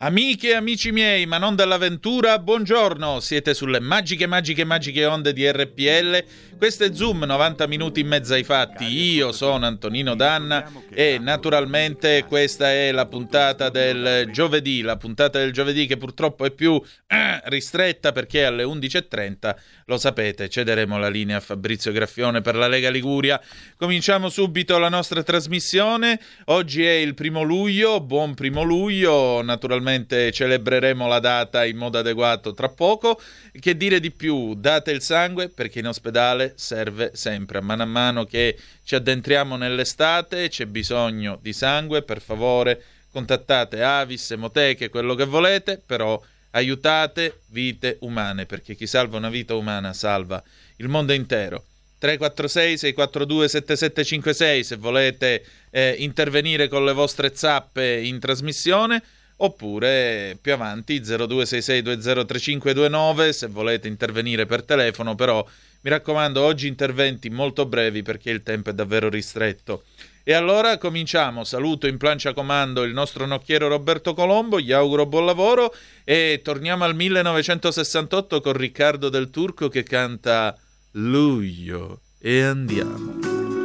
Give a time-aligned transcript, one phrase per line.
[0.00, 3.18] Amiche e amici miei, ma non dell'avventura, buongiorno!
[3.18, 6.24] Siete sulle magiche, magiche, magiche onde di RPL.
[6.56, 8.84] Questo è Zoom, 90 minuti in mezzo ai fatti.
[8.84, 15.52] Io sono Antonino Danna e naturalmente questa è la puntata del giovedì, la puntata del
[15.52, 19.56] giovedì che purtroppo è più eh, ristretta perché alle 11.30,
[19.86, 23.40] lo sapete, cederemo la linea a Fabrizio Graffione per la Lega Liguria.
[23.76, 26.20] Cominciamo subito la nostra trasmissione.
[26.46, 31.96] Oggi è il primo luglio, buon primo luglio, naturalmente Naturalmente celebreremo la data in modo
[31.96, 33.18] adeguato tra poco.
[33.58, 34.54] Che dire di più?
[34.54, 37.58] Date il sangue perché in ospedale serve sempre.
[37.58, 42.02] A mano a mano che ci addentriamo nell'estate c'è bisogno di sangue.
[42.02, 49.16] Per favore contattate Avis, Emoteche, quello che volete, però aiutate vite umane perché chi salva
[49.16, 50.42] una vita umana salva
[50.76, 51.64] il mondo intero.
[51.98, 59.02] 346 642 7756 se volete eh, intervenire con le vostre zappe in trasmissione
[59.38, 65.44] oppure più avanti 0266203529 se volete intervenire per telefono, però
[65.80, 69.84] mi raccomando oggi interventi molto brevi perché il tempo è davvero ristretto.
[70.24, 75.24] E allora cominciamo, saluto in plancia comando il nostro nocchiero Roberto Colombo, gli auguro buon
[75.24, 80.54] lavoro e torniamo al 1968 con Riccardo del Turco che canta
[80.92, 83.57] Luglio e andiamo.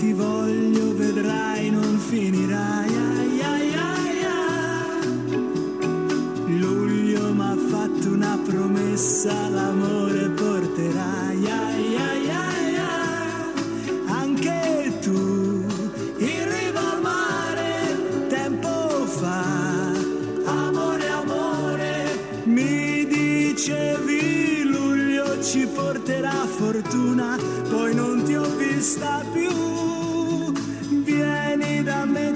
[0.00, 2.88] Ti voglio, vedrai, non finirai.
[2.88, 4.58] Ai, ai, ai, ai.
[6.58, 11.44] Luglio m'ha fatto una promessa, l'amore porterai.
[11.44, 12.88] Ai, ai, ai, ai.
[14.06, 15.64] Anche tu,
[16.18, 19.44] in riva al mare, tempo fa.
[20.44, 21.92] Amore, amore,
[22.44, 27.36] mi dicevi luglio ci porterà fortuna,
[27.68, 28.19] poi non
[28.80, 29.80] ti ho vista più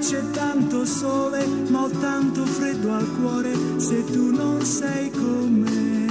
[0.05, 6.05] c'è tanto sole, ma ho tanto freddo al cuore se tu non sei con me.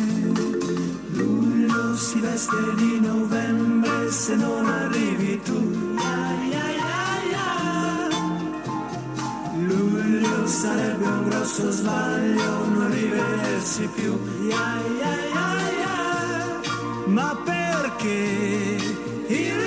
[1.12, 5.94] Luglio si veste di novembre se non arrivi tu.
[5.96, 7.34] Ai, ai, ai,
[9.64, 14.18] Luglio sarebbe un grosso sbaglio non rivedersi più.
[17.06, 18.84] Ma perché
[19.54, 19.63] mare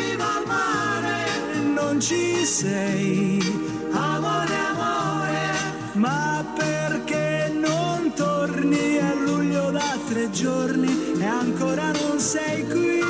[1.97, 3.39] non ci sei?
[3.91, 5.49] amore, amore,
[5.93, 13.01] ma perché non torni a luglio da tre giorni e ancora non sei qui?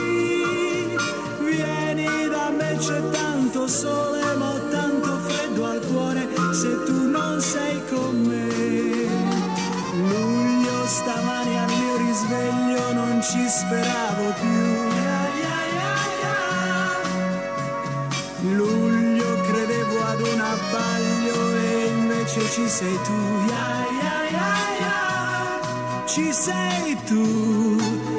[1.44, 7.42] Vieni da me, c'è tanto sole, ma ho tanto freddo al cuore se tu non
[7.42, 8.48] sei con me.
[9.98, 14.07] Luglio stamani al mio risveglio non ci speravo
[22.28, 23.14] invece ci sei tu,
[23.48, 24.50] ya, ya, ya,
[24.82, 26.06] ya.
[26.06, 28.17] ci sei tu,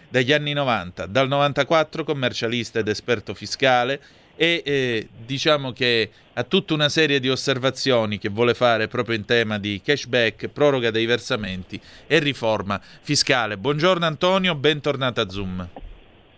[0.08, 1.06] dagli anni 90.
[1.06, 4.00] Dal 94 commercialista ed esperto fiscale
[4.37, 9.25] e eh, diciamo che ha tutta una serie di osservazioni che vuole fare proprio in
[9.25, 13.56] tema di cashback, proroga dei versamenti e riforma fiscale.
[13.56, 15.69] Buongiorno Antonio, bentornato a Zoom.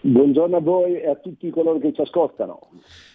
[0.01, 2.71] Buongiorno a voi e a tutti coloro che ci ascoltano.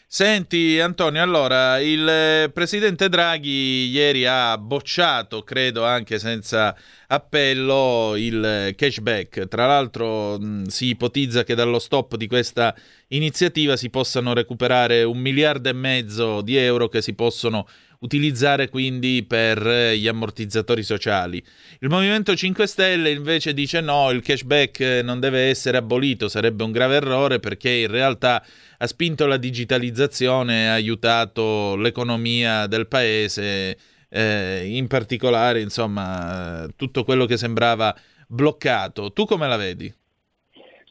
[0.05, 6.75] Senti Antonio, allora il presidente Draghi ieri ha bocciato, credo anche senza
[7.07, 9.47] appello, il cashback.
[9.47, 12.75] Tra l'altro mh, si ipotizza che dallo stop di questa
[13.07, 17.65] iniziativa si possano recuperare un miliardo e mezzo di euro che si possono
[18.03, 21.43] utilizzare quindi per gli ammortizzatori sociali.
[21.79, 26.71] Il Movimento 5 Stelle invece dice no, il cashback non deve essere abolito, sarebbe un
[26.71, 28.45] grave errore perché in realtà
[28.77, 33.77] ha spinto la digitalizzazione, ha aiutato l'economia del paese,
[34.09, 37.95] eh, in particolare, insomma, tutto quello che sembrava
[38.27, 39.13] bloccato.
[39.13, 39.93] Tu come la vedi?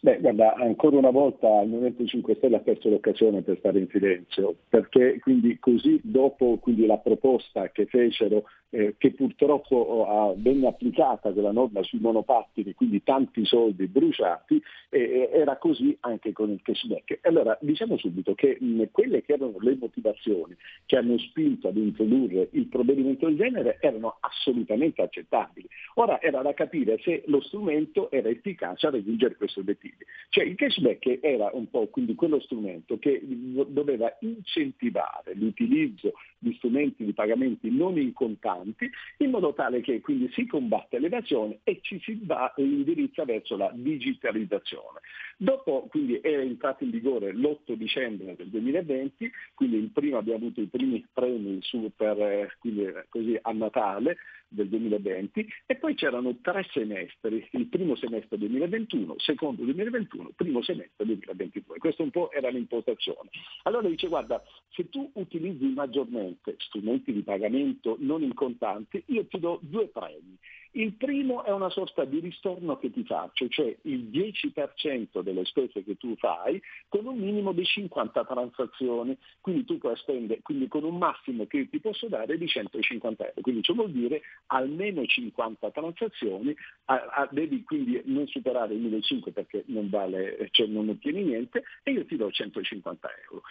[0.04, 3.86] Beh, guarda, ancora una volta il Movimento 5 Stelle ha perso l'occasione per stare in
[3.88, 10.66] silenzio, perché quindi così dopo quindi la proposta che fecero eh, che purtroppo oh, venne
[10.66, 16.62] applicata quella norma sui monopattini, quindi tanti soldi bruciati, eh, era così anche con il
[16.62, 17.18] cashback.
[17.22, 22.48] Allora diciamo subito che mh, quelle che erano le motivazioni che hanno spinto ad introdurre
[22.52, 25.68] il provvedimento del genere erano assolutamente accettabili.
[25.94, 29.91] Ora era da capire se lo strumento era efficace a raggiungere questi obiettivi.
[30.32, 37.04] Cioè il cashback era un po' quindi quello strumento che doveva incentivare l'utilizzo di strumenti
[37.04, 42.00] di pagamenti non in contanti in modo tale che quindi si combatte l'evasione e ci
[42.00, 45.00] si va indirizza verso la digitalizzazione.
[45.36, 50.62] Dopo quindi è entrato in vigore l'8 dicembre del 2020, quindi il primo abbiamo avuto
[50.62, 54.16] i primi premi su eh, quindi, così, a Natale,
[54.52, 61.04] del 2020 e poi c'erano tre semestri, il primo semestre 2021, secondo 2021, primo semestre
[61.04, 61.78] 2022.
[61.78, 63.30] Questa un po' era l'impostazione.
[63.64, 69.38] Allora dice guarda, se tu utilizzi maggiormente strumenti di pagamento non in contanti, io ti
[69.38, 70.38] do due premi.
[70.74, 75.84] Il primo è una sorta di ristorno che ti faccio, cioè il 10% delle spese
[75.84, 80.84] che tu fai con un minimo di 50 transazioni, quindi tu puoi spendere, quindi con
[80.84, 85.70] un massimo che ti posso dare di 150 euro, quindi ciò vuol dire almeno 50
[85.72, 91.22] transazioni, a, a, devi quindi non superare i 1.500 perché non vale, cioè non ottieni
[91.22, 93.42] niente e io ti do 150 euro.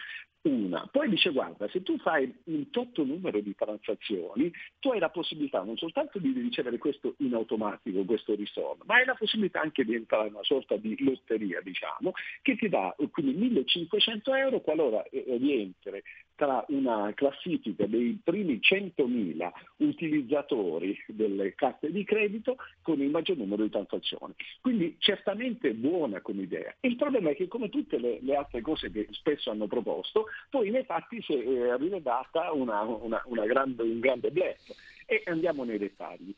[0.44, 0.88] Una.
[0.92, 5.62] Poi dice guarda, se tu fai un tot numero di transazioni, tu hai la possibilità
[5.62, 9.94] non soltanto di ricevere questo in automatico questo ritorno, ma hai la possibilità anche di
[9.94, 15.24] entrare in una sorta di lotteria, diciamo, che ti dà quindi 1500 euro qualora eh,
[15.40, 16.02] rientri
[16.42, 23.62] tra una classifica dei primi 100.000 utilizzatori delle carte di credito con il maggior numero
[23.62, 24.34] di transazioni.
[24.60, 26.74] Quindi certamente buona come idea.
[26.80, 30.72] Il problema è che come tutte le, le altre cose che spesso hanno proposto, poi
[30.72, 34.74] nei fatti si è rivelata una, una, una grande, un grande blef.
[35.06, 36.34] E andiamo nei dettagli.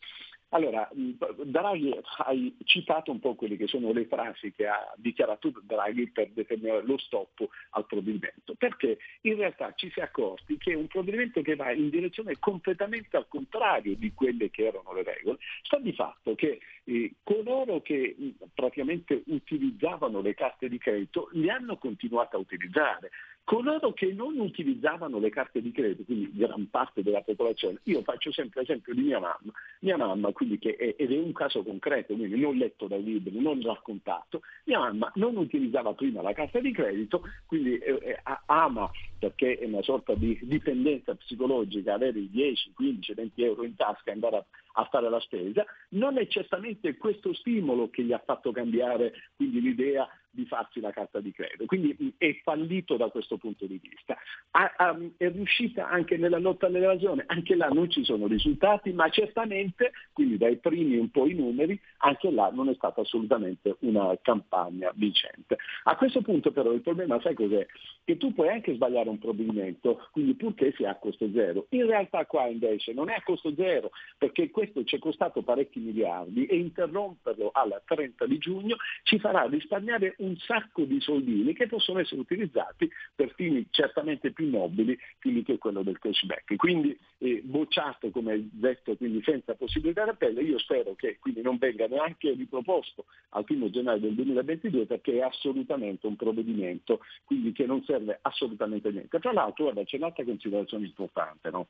[0.53, 6.11] Allora, Draghi hai citato un po' quelle che sono le frasi che ha dichiarato Draghi
[6.11, 10.85] per determinare lo stop al provvedimento, perché in realtà ci si è accorti che un
[10.85, 15.39] provvedimento che va in direzione completamente al contrario di quelle che erano le regole.
[15.63, 18.15] Sta di fatto che eh, coloro che
[18.53, 23.09] praticamente utilizzavano le carte di credito li hanno continuato a utilizzare.
[23.45, 28.31] Coloro che non utilizzavano le carte di credito, quindi gran parte della popolazione, io faccio
[28.31, 32.15] sempre l'esempio di mia mamma, mia mamma quindi che è, ed è un caso concreto,
[32.15, 36.71] quindi non letto dai libri, non raccontato, mia mamma non utilizzava prima la carta di
[36.71, 42.73] credito, quindi eh, eh ama perché è una sorta di dipendenza psicologica avere i 10,
[42.73, 46.97] 15, 20 euro in tasca e andare a, a fare la spesa, non è certamente
[46.97, 51.65] questo stimolo che gli ha fatto cambiare quindi l'idea di farsi la carta di credito.
[51.65, 54.17] Quindi è fallito da questo punto di vista.
[54.51, 59.07] Ha, ha, è riuscita anche nella lotta all'evasione, anche là non ci sono risultati, ma
[59.09, 64.17] certamente, quindi dai primi un po' i numeri, anche là non è stata assolutamente una
[64.21, 65.57] campagna vincente.
[65.83, 67.65] A questo punto però il problema sai cos'è?
[68.03, 71.67] Che tu puoi anche sbagliare un provvedimento, quindi purché sia a costo zero.
[71.69, 75.79] In realtà qua invece non è a costo zero, perché questo ci è costato parecchi
[75.79, 81.67] miliardi e interromperlo al 30 di giugno ci farà risparmiare un sacco di soldini che
[81.67, 86.55] possono essere utilizzati per fini certamente più nobili, fini che quello del cashback.
[86.55, 91.57] Quindi eh, bocciato, come detto, quindi senza possibilità di appello, io spero che quindi non
[91.57, 97.65] venga neanche riproposto al 1 gennaio del 2022 perché è assolutamente un provvedimento quindi che
[97.65, 99.19] non serve assolutamente a niente.
[99.19, 101.49] Tra l'altro guarda, c'è un'altra considerazione importante.
[101.49, 101.67] No?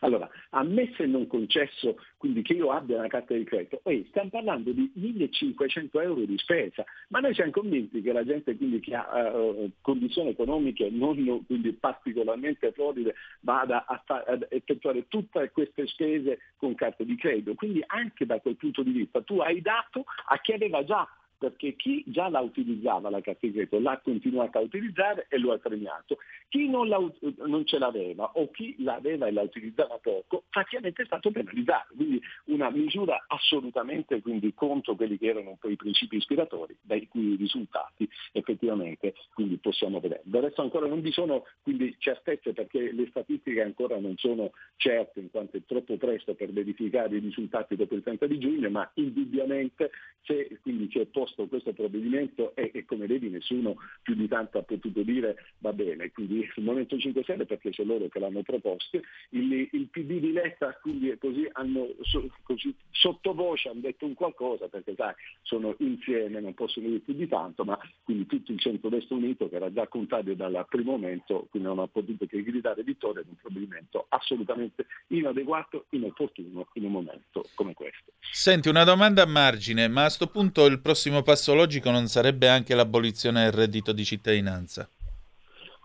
[0.00, 4.30] Allora, ammesso e non concesso quindi che io abbia una carta di credito, poi stiamo
[4.30, 8.94] parlando di 1500 euro di spesa, ma noi siamo convinti che la gente quindi che
[8.94, 15.86] ha uh, condizioni economiche non quindi particolarmente floride vada a fa- ad effettuare tutte queste
[15.86, 17.54] spese con carte di credito.
[17.54, 21.06] Quindi anche da quel punto di vista tu hai dato a chi aveva già
[21.38, 26.18] perché chi già la utilizzava la credito l'ha continuata a utilizzare e lo ha premiato.
[26.48, 26.98] Chi non, la,
[27.46, 31.94] non ce l'aveva o chi l'aveva e la utilizzava poco, praticamente è stato penalizzato.
[31.94, 37.36] Quindi una misura assolutamente quindi, contro quelli che erano poi i principi ispiratori, dai cui
[37.36, 40.22] risultati effettivamente quindi, possiamo vedere.
[40.24, 45.20] Del resto ancora non vi sono quindi, certezze perché le statistiche ancora non sono certe
[45.20, 48.88] in quanto è troppo presto per verificare i risultati dopo il 30 di giugno, ma
[48.94, 49.90] indubbiamente
[50.22, 54.58] se quindi si è posto questo provvedimento e, e, come vedi nessuno più di tanto
[54.58, 58.42] ha potuto dire va bene, quindi il Movimento 5 Stelle perché c'è loro che l'hanno
[58.42, 64.14] proposto, il, il PD di Letta quindi così hanno so, così, sottovoce hanno detto un
[64.14, 68.60] qualcosa perché sai sono insieme, non possono dire più di tanto, ma quindi tutto il
[68.60, 72.82] centro-destra unito che era già contrario dal primo momento, quindi non ha potuto che gridare
[72.82, 78.12] vittoria di un provvedimento assolutamente inadeguato, inopportuno in un momento come questo.
[78.20, 82.48] Senti, una domanda a margine, ma a questo punto il prossimo passo logico non sarebbe
[82.48, 84.88] anche l'abolizione del reddito di cittadinanza?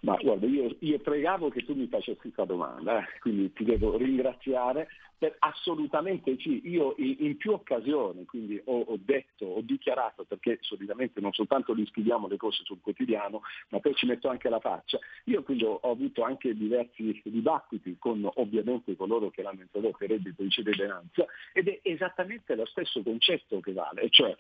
[0.02, 3.98] Ma guarda, io, io, pregavo che tu mi facessi questa domanda, eh, quindi ti devo
[3.98, 4.88] ringraziare
[5.22, 11.22] per, assolutamente sì, io in, più occasioni quindi ho, ho, detto, ho dichiarato, perché solitamente
[11.22, 14.98] non soltanto li scriviamo le cose sul quotidiano, ma poi ci metto anche la faccia.
[15.26, 20.10] Io quindi ho, ho avuto anche diversi dibattiti con ovviamente coloro che l'hanno introdotto il
[20.10, 24.36] reddito di cittadinanza ed è esattamente lo stesso concetto che vale, cioè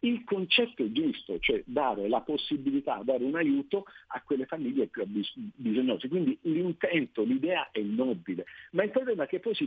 [0.00, 5.02] il concetto è giusto, cioè dare la possibilità, dare un aiuto a quelle famiglie più
[5.06, 6.08] bisognose.
[6.08, 9.66] Quindi l'intento, l'idea è nobile, ma il problema è che poi si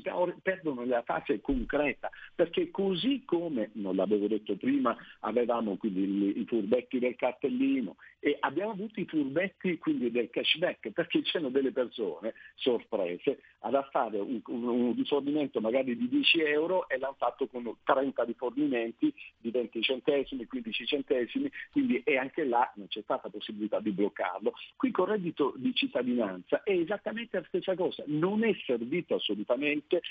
[0.59, 6.99] perdono la fase concreta, perché così come, non l'avevo detto prima, avevamo quindi i furbetti
[6.99, 13.39] del cartellino e abbiamo avuto i furbetti quindi del cashback, perché c'erano delle persone sorprese
[13.59, 18.23] ad fare un, un, un rifornimento magari di 10 euro e l'hanno fatto con 30
[18.23, 23.91] rifornimenti di 20 centesimi, 15 centesimi, quindi e anche là non c'è stata possibilità di
[23.91, 24.53] bloccarlo.
[24.75, 30.01] Qui con reddito di cittadinanza è esattamente la stessa cosa, non è servito assolutamente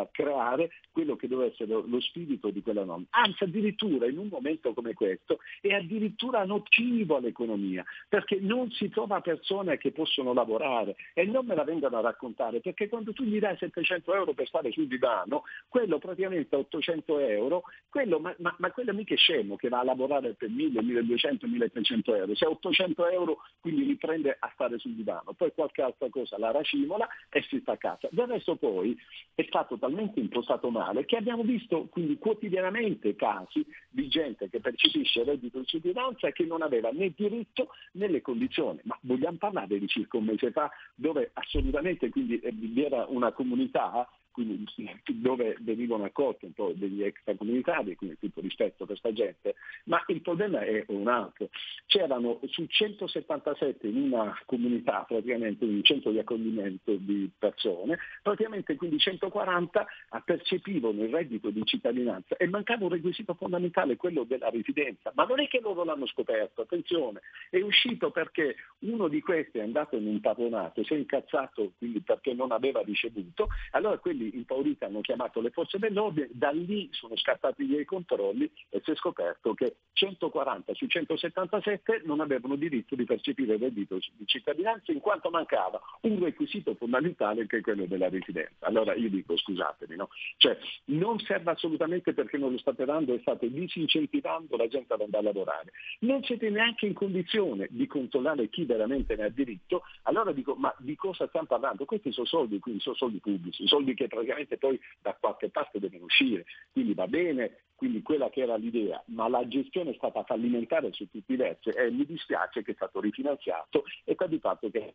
[0.00, 4.28] ad creare quello che deve essere lo spirito di quella norma, anzi addirittura in un
[4.28, 10.96] momento come questo è addirittura nocivo all'economia, perché non si trova persone che possono lavorare.
[11.14, 14.46] E non me la vengano a raccontare, perché quando tu gli dai 700 euro per
[14.46, 19.56] stare sul divano, quello praticamente 800 euro, quello, ma, ma, ma quello mica è scemo
[19.56, 24.36] che va a lavorare per 1000, 1200, 1300 euro, se 800 euro quindi li prende
[24.38, 28.08] a stare sul divano, poi qualche altra cosa la racimola e si sta a casa.
[28.10, 28.96] Del resto poi
[29.34, 35.22] è stato talmente impostato male che abbiamo visto quindi quotidianamente casi di gente che percepisce
[35.22, 38.78] il reddito di cittadinanza e che non aveva né diritto né le condizioni.
[38.84, 44.08] Ma vogliamo parlare di circa un mese fa dove assolutamente quindi eh, era una comunità
[44.32, 44.64] quindi
[45.06, 50.20] dove venivano accolti un po' degli extracomunitari, quindi tutto rispetto per questa gente, ma il
[50.20, 51.48] problema è un altro.
[51.86, 58.76] C'erano su 177 in una comunità, praticamente in un centro di accoglimento di persone, praticamente
[58.76, 59.86] quindi 140
[60.24, 65.12] percepivano il reddito di cittadinanza e mancava un requisito fondamentale, quello della residenza.
[65.14, 67.20] Ma non è che loro l'hanno scoperto, attenzione,
[67.50, 72.00] è uscito perché uno di questi è andato in un padronato, si è incazzato quindi
[72.00, 76.88] perché non aveva ricevuto, allora quelli quelli impauriti hanno chiamato le forze dell'ordine, da lì
[76.92, 82.94] sono scattati i controlli e si è scoperto che 140 su 177 non avevano diritto
[82.94, 87.86] di percepire il reddito di cittadinanza in quanto mancava un requisito fondamentale che è quello
[87.86, 88.66] della residenza.
[88.66, 90.08] Allora io dico scusatemi, no?
[90.36, 95.00] cioè, non serve assolutamente perché non lo state dando e state disincentivando la gente ad
[95.00, 95.72] andare a lavorare.
[96.00, 100.74] Non siete neanche in condizione di controllare chi veramente ne ha diritto, allora dico ma
[100.78, 101.84] di cosa stiamo parlando?
[101.84, 106.04] Questi sono soldi, quindi sono soldi pubblici, soldi che praticamente poi da qualche parte devono
[106.04, 106.44] uscire.
[106.70, 111.08] Quindi va bene quindi quella che era l'idea, ma la gestione è stata fallimentare su
[111.10, 114.94] tutti i versi e mi dispiace che è stato rifinanziato e sta di fatto che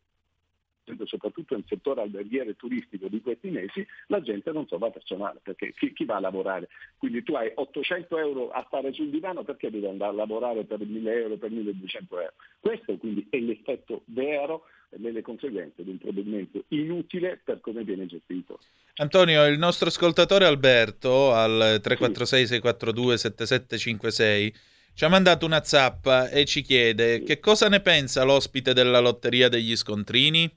[1.05, 5.93] soprattutto nel settore alberghiere turistico di questi mesi, la gente non trova personale, perché chi,
[5.93, 6.67] chi, va a lavorare?
[6.97, 10.79] Quindi tu hai 800 euro a stare sul divano, perché devi andare a lavorare per
[10.79, 12.33] 1000 euro, per 1200 euro?
[12.59, 18.59] Questo quindi è l'effetto vero delle conseguenze di un provvedimento inutile per come viene gestito.
[18.95, 27.21] Antonio, il nostro ascoltatore Alberto al 346-642-7756 ci ha mandato una zappa e ci chiede
[27.21, 30.51] che cosa ne pensa l'ospite della lotteria degli scontrini?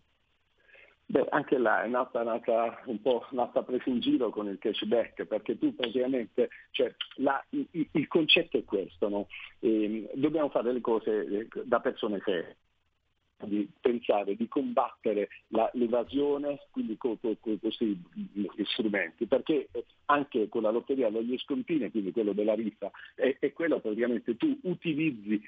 [1.11, 5.25] Beh, anche là è nata, nata un po' nata presa in giro con il cashback,
[5.25, 9.27] perché tu praticamente, cioè, la, il, il, concetto è questo, no?
[9.59, 12.59] e, ehm, dobbiamo fare le cose eh, da persone serie
[13.47, 18.01] di pensare di combattere la, l'evasione quindi con, con, con, questi
[18.65, 19.69] strumenti, perché
[20.07, 24.59] anche con la lotteria degli scontini, quindi quello della rifa, è, è quello praticamente tu
[24.63, 25.41] utilizzi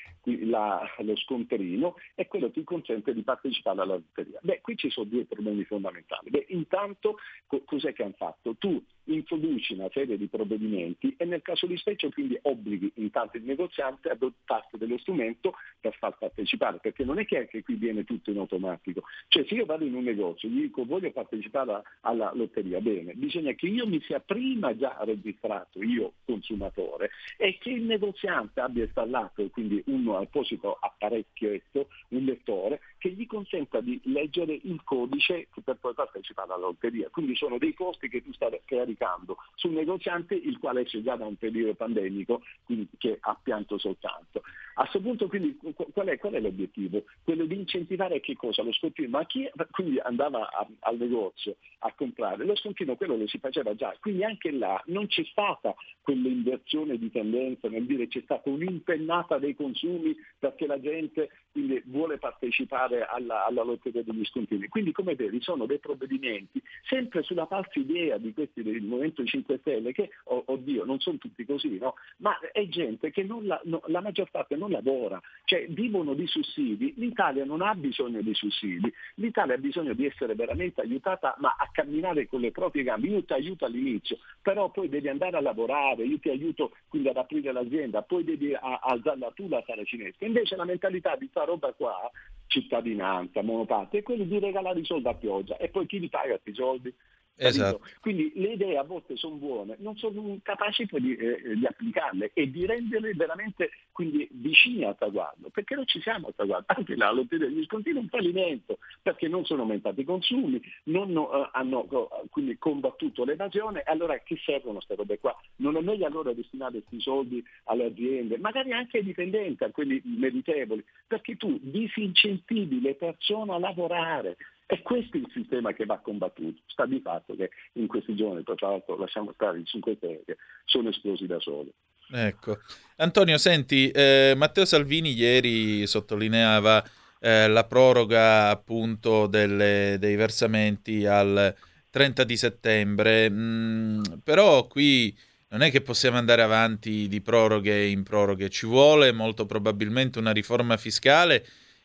[0.44, 4.38] la, lo scontrino e quello ti consente di partecipare alla lotteria.
[4.42, 6.30] Beh, qui ci sono due problemi fondamentali.
[6.30, 8.54] Beh, intanto co- cos'è che hanno fatto?
[8.58, 13.42] Tu introduci una serie di provvedimenti e nel caso di specie quindi obblighi intanto il
[13.42, 18.04] negoziante a dotarsi dello strumento per far partecipare, perché non è che, che qui viene
[18.04, 19.02] tutto in automatico.
[19.28, 23.14] Cioè se io vado in un negozio e gli dico voglio partecipare alla lotteria, bene,
[23.14, 28.84] bisogna che io mi sia prima già registrato, io consumatore, e che il negoziante abbia
[28.84, 35.76] installato quindi un apposito apparecchietto, un lettore, che gli consenta di leggere il codice per
[35.80, 37.08] poi partecipare alla lotteria.
[37.10, 41.26] Quindi sono dei costi che tu stai caricando sul negoziante, il quale esce già da
[41.26, 44.42] un periodo pandemico, quindi che ha pianto soltanto.
[44.74, 45.58] A questo punto quindi
[45.92, 47.02] qual è, qual è, l'obiettivo?
[47.24, 48.62] Quello di incentivare che cosa?
[48.62, 49.08] Lo scontino.
[49.08, 52.44] Ma chi quindi andava a, al negozio a comprare?
[52.44, 57.10] Lo scontino quello lo si faceva già, quindi anche là non c'è stata quell'inversione di
[57.10, 63.46] tendenza nel dire c'è stata un'impennata dei consumi perché la gente quindi, vuole partecipare alla,
[63.46, 64.68] alla lotteria degli scontini.
[64.68, 69.58] Quindi come vedi sono dei provvedimenti sempre sulla falsa idea di questi del Movimento 5
[69.58, 71.94] Stelle che, oh, oddio, non sono tutti così, no?
[72.18, 76.94] ma è gente che la, no, la maggior parte non lavora, cioè vivono di sussidi.
[76.96, 81.68] L'Italia non ha bisogno di sussidi, l'Italia ha bisogno di essere veramente aiutata ma a
[81.72, 83.08] camminare con le proprie gambe.
[83.08, 87.16] Io ti aiuto all'inizio, però poi devi andare a lavorare, io ti aiuto quindi ad
[87.16, 90.24] aprire l'azienda, poi devi alzarla tu la sala cinesca.
[90.24, 92.10] Invece la mentalità di questa roba qua
[92.52, 96.38] cittadinanza, monoparte, è quello di regalare i soldi a pioggia e poi chi li paga
[96.38, 96.94] questi soldi?
[97.36, 97.80] Esatto.
[98.00, 102.30] Quindi le idee a volte sono buone, non sono capaci poi di, eh, di, applicarle
[102.34, 106.66] e di renderle veramente quindi vicine al traguardo, perché non ci siamo al traguardo.
[106.68, 111.14] Anche la lotteria degli scontini è un fallimento, perché non sono aumentati i consumi, non
[111.16, 111.86] uh, hanno
[112.30, 115.34] quindi combattuto l'evasione, allora a che servono queste robe qua?
[115.56, 120.00] Non è meglio allora destinare questi soldi alle aziende, magari anche ai dipendenti, a quelli
[120.04, 125.98] meritevoli, perché tu disincentivi le persone a lavorare, e questo è il sistema che va
[125.98, 126.60] combattuto.
[126.66, 130.88] Sta di fatto che in questi giorni, tra l'altro lasciamo stare i 5 Stelle, sono
[130.88, 131.72] esplosi da soli.
[132.10, 132.58] Ecco.
[132.96, 136.84] Antonio, senti, eh, Matteo Salvini ieri sottolineava
[137.20, 141.54] eh, la proroga appunto delle, dei versamenti al
[141.90, 145.16] 30 di settembre, mm, però qui
[145.48, 150.32] non è che possiamo andare avanti di proroghe in proroghe, ci vuole molto probabilmente una
[150.32, 151.44] riforma fiscale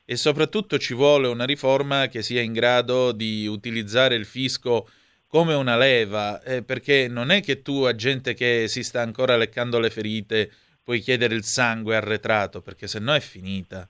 [0.10, 4.88] e soprattutto ci vuole una riforma che sia in grado di utilizzare il fisco
[5.28, 9.36] come una leva, eh, perché non è che tu a gente che si sta ancora
[9.36, 10.50] leccando le ferite
[10.82, 13.89] puoi chiedere il sangue arretrato, perché se no è finita.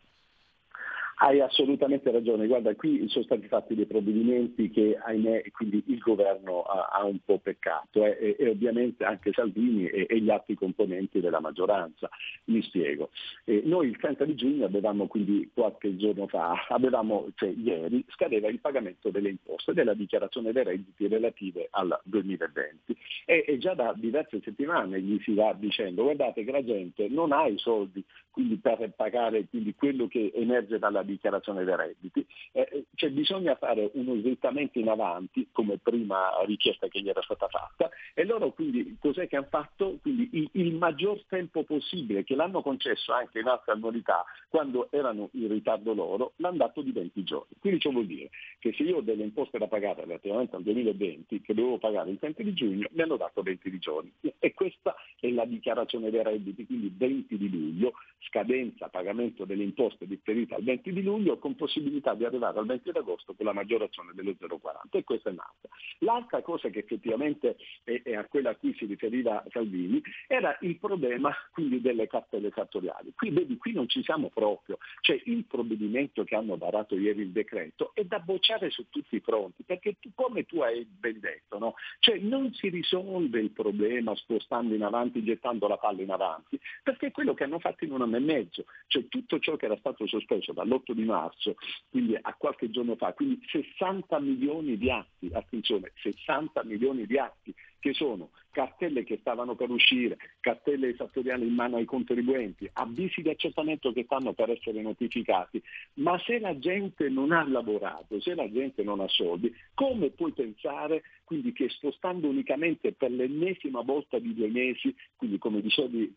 [1.20, 6.62] Hai assolutamente ragione, guarda qui sono stati fatti dei provvedimenti che ahimè quindi il governo
[6.62, 10.54] ha, ha un po' peccato eh, e, e, ovviamente anche Salvini e, e, gli altri
[10.54, 12.08] componenti della maggioranza.
[12.46, 13.10] Mi spiego.
[13.46, 18.48] Eh, noi il 30 di giugno avevamo quindi qualche giorno fa, avevamo, cioè ieri, scadeva
[18.48, 23.92] il pagamento delle imposte della dichiarazione dei redditi relative al 2020 e, e già da
[23.96, 28.58] diverse settimane gli si va dicendo guardate che la gente non ha i soldi quindi
[28.58, 34.16] per pagare quindi quello che emerge dalla dichiarazione dei redditi, eh, c'è bisogno fare uno
[34.16, 39.28] slittamento in avanti, come prima richiesta che gli era stata fatta, e loro quindi cos'è
[39.28, 39.98] che hanno fatto?
[40.02, 45.30] Quindi il, il maggior tempo possibile, che l'hanno concesso anche in altre annualità, quando erano
[45.34, 47.56] in ritardo loro, l'hanno dato di 20 giorni.
[47.60, 51.42] Quindi ciò vuol dire che se io ho delle imposte da pagare relativamente al 2020,
[51.42, 54.12] che dovevo pagare il 30 di giugno, mi hanno dato 20 di giorni.
[54.40, 60.08] E questa è la dichiarazione dei redditi, quindi 20 di luglio, scadenza pagamento delle imposte
[60.08, 63.54] differita al 20 di luglio con possibilità di arrivare al 20 di agosto con la
[63.54, 65.68] maggiorazione dello 0,40 e questa è nata.
[66.00, 70.78] L'altra cosa che effettivamente è, è, a quella a cui si riferiva Salvini era il
[70.78, 73.14] problema quindi delle cartelle fattoriali.
[73.16, 77.32] Qui vedi, qui non ci siamo proprio, cioè il provvedimento che hanno varato ieri il
[77.32, 81.58] decreto è da bocciare su tutti i fronti, perché tu, come tu hai ben detto,
[81.58, 81.74] no?
[82.00, 87.08] cioè non si risolve il problema spostando in avanti, gettando la palla in avanti, perché
[87.08, 89.78] è quello che hanno fatto in un anno e mezzo, cioè tutto ciò che era
[89.78, 91.56] stato sospeso dall'8 di marzo,
[91.90, 97.54] quindi a qualche giorno fa, quindi 60 milioni di atti, attenzione, 60 milioni di atti
[97.80, 103.30] che sono cartelle che stavano per uscire, cartelle esattoriali in mano ai contribuenti, avvisi di
[103.30, 105.62] accertamento che stanno per essere notificati,
[105.96, 110.32] ma se la gente non ha lavorato, se la gente non ha soldi, come puoi
[110.32, 116.16] pensare quindi che spostando unicamente per l'ennesima volta di due mesi, quindi come dicevi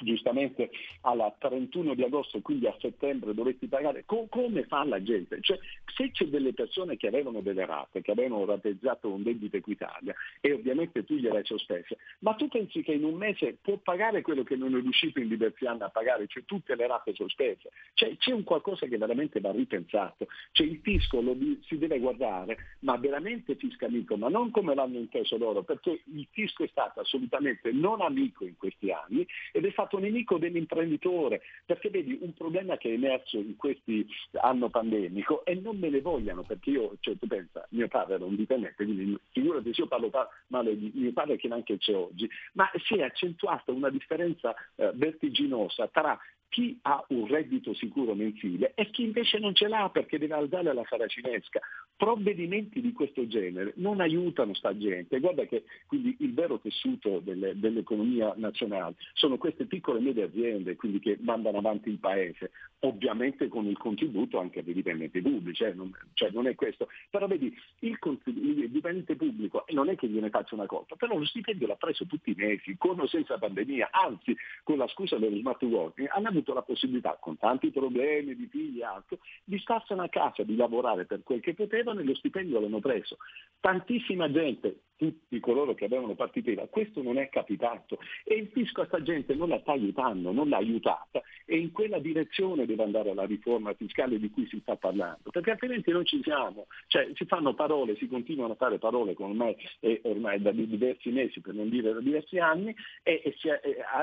[0.00, 0.70] giustamente
[1.02, 5.38] al 31 di agosto, quindi a settembre dovetti pagare, Co- come fa la gente?
[5.40, 5.58] Cioè,
[5.94, 10.52] se c'è delle persone che avevano delle rate, che avevano rateizzato un debito Equitalia e
[10.52, 14.42] ovviamente tu gliele hai sospese, ma tu pensi che in un mese può pagare quello
[14.42, 17.70] che non è riuscito in diversi anni a pagare, cioè tutte le rate sospese?
[17.94, 22.76] Cioè, c'è un qualcosa che veramente va ripensato, cioè, il fisco lo, si deve guardare,
[22.80, 27.00] ma veramente fisco amico, ma non come l'hanno inteso loro, perché il fisco è stato
[27.00, 32.76] assolutamente non amico in questi anni ed è stato nemico dell'imprenditore, perché vedi un problema
[32.76, 34.06] che è emerso in questi
[34.40, 38.24] anno pandemico e non me ne vogliano, perché io, cioè tu pensa, mio padre era
[38.24, 40.10] un dipendente, quindi figurati se io parlo
[40.48, 44.90] male di mio padre che neanche c'è oggi, ma si è accentuata una differenza eh,
[44.94, 46.18] vertiginosa tra
[46.48, 50.72] chi ha un reddito sicuro mensile e chi invece non ce l'ha perché deve alzare
[50.72, 51.60] la saracinesca.
[51.96, 55.18] Provvedimenti di questo genere non aiutano sta gente.
[55.20, 60.76] Guarda che quindi il vero tessuto delle, dell'economia nazionale sono queste piccole e medie aziende
[60.76, 65.72] quindi che mandano avanti il paese, ovviamente con il contributo anche dei dipendenti pubblici, eh,
[65.72, 66.88] non, cioè non è questo.
[67.10, 71.24] Però vedi, il, il dipendente pubblico non è che gliene faccia una colpa, però lo
[71.24, 75.36] stipendio l'ha preso tutti i mesi, con o senza pandemia, anzi con la scusa dello
[75.36, 80.02] smart working, hanno avuto la possibilità, con tanti problemi di figli e altro, di starsene
[80.02, 83.16] a casa, di lavorare per quel che potevano e lo stipendio l'hanno preso.
[83.60, 87.98] Tantissima gente, tutti coloro che avevano partita IVA, questo non è capitato.
[88.24, 91.22] E il fisco a sta gente non la sta aiutando, non l'ha aiutata.
[91.44, 95.52] E in quella direzione deve andare la riforma fiscale di cui si sta parlando, perché
[95.52, 99.56] altrimenti non ci siamo, cioè si fanno parole, si continuano a fare parole con ormai,
[99.80, 103.48] eh, ormai da diversi mesi, per non dire da diversi anni, e, e si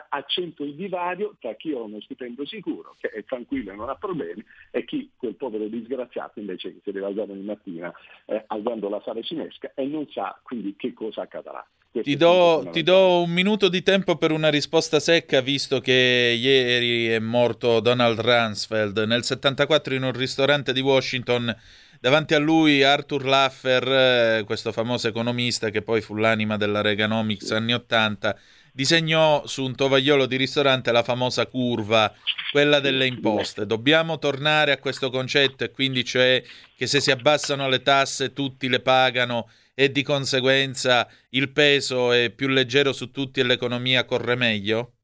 [0.10, 3.95] accento il divario tra chi ha uno stipendio sicuro, che è tranquillo e non ha
[3.95, 7.93] problemi, e chi, quel povero disgraziato invece che si deve alzare ogni mattina
[8.25, 11.65] eh, alzando la sale cinesca e non sa quindi che cosa accadrà.
[11.91, 17.07] Ti do, ti do, un minuto di tempo per una risposta secca, visto che ieri
[17.07, 18.97] è morto Donald Rumsfeld.
[19.05, 21.55] Nel 74 in un ristorante di Washington,
[21.99, 27.51] davanti a lui Arthur Laffer, eh, questo famoso economista che poi fu l'anima della Reaganomics
[27.51, 28.37] anni 80,
[28.73, 32.11] disegnò su un tovagliolo di ristorante la famosa curva,
[32.51, 33.67] quella delle imposte.
[33.67, 36.43] Dobbiamo tornare a questo concetto e quindi cioè
[36.75, 42.29] che se si abbassano le tasse tutti le pagano e di conseguenza il peso è
[42.31, 44.97] più leggero su tutti e l'economia corre meglio?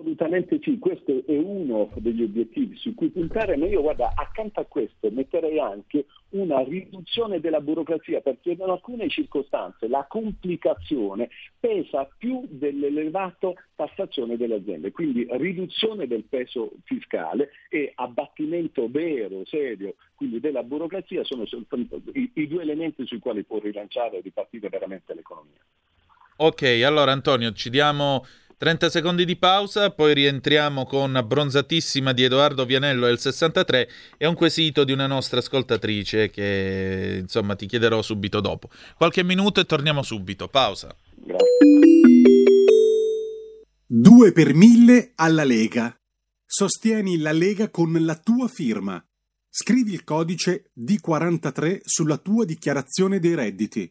[0.00, 4.64] Assolutamente sì, questo è uno degli obiettivi su cui puntare, ma io guarda, accanto a
[4.64, 12.46] questo metterei anche una riduzione della burocrazia, perché in alcune circostanze la complicazione pesa più
[12.48, 20.62] dell'elevata tassazione delle aziende, quindi riduzione del peso fiscale e abbattimento vero, serio, quindi della
[20.62, 21.44] burocrazia sono
[22.14, 25.60] i, i due elementi sui quali può rilanciare e ripartire veramente l'economia.
[26.36, 28.24] Ok, allora Antonio, ci diamo
[28.60, 34.34] 30 secondi di pausa, poi rientriamo con Abbronzatissima di Edoardo Vianello il 63 e un
[34.34, 38.68] quesito di una nostra ascoltatrice che insomma ti chiederò subito dopo.
[38.98, 40.48] Qualche minuto e torniamo subito.
[40.48, 40.94] Pausa.
[41.14, 41.46] Grazie.
[43.86, 45.98] 2 per 1000 alla Lega.
[46.44, 49.02] Sostieni la Lega con la tua firma.
[49.48, 53.90] Scrivi il codice D43 sulla tua dichiarazione dei redditi.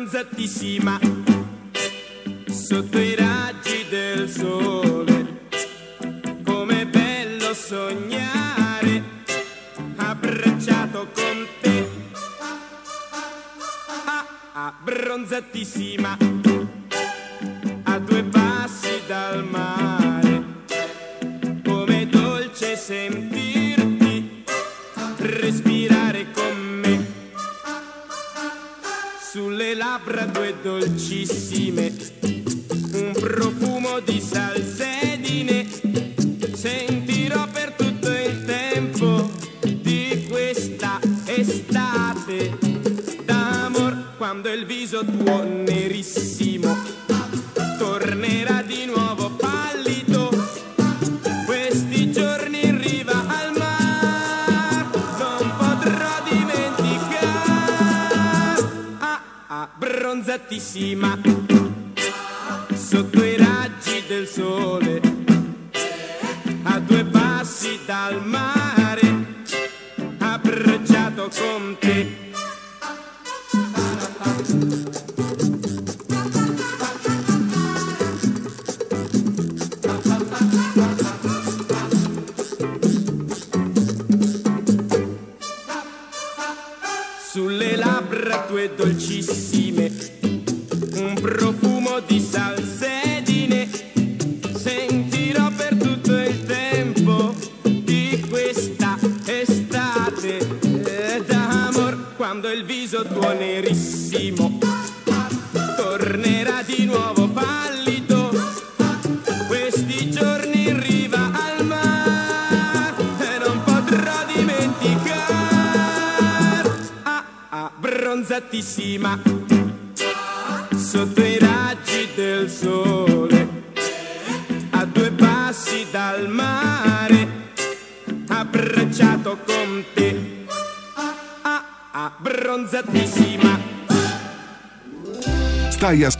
[0.00, 0.98] Bronzatissima
[2.48, 5.48] sotto i raggi del sole.
[6.42, 9.02] Com'è bello sognare
[9.96, 11.88] abbracciato con te.
[14.52, 16.16] abbronzatissima,
[17.82, 20.44] a due passi dal mare,
[21.62, 23.29] come dolce sentirti
[29.90, 31.92] labbra due dolcissime,
[32.92, 35.66] un profumo di salsedine,
[36.54, 39.28] sentirò per tutto il tempo
[39.62, 42.56] di questa estate
[43.24, 45.59] d'amor quando il viso tuo
[60.50, 61.16] bronzatissima
[62.74, 64.69] sotto i raggi del sole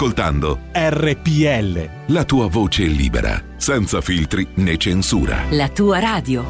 [0.01, 2.13] ascoltando RPL.
[2.15, 5.45] la tua voce libera, senza filtri né censura.
[5.51, 6.43] La tua radio.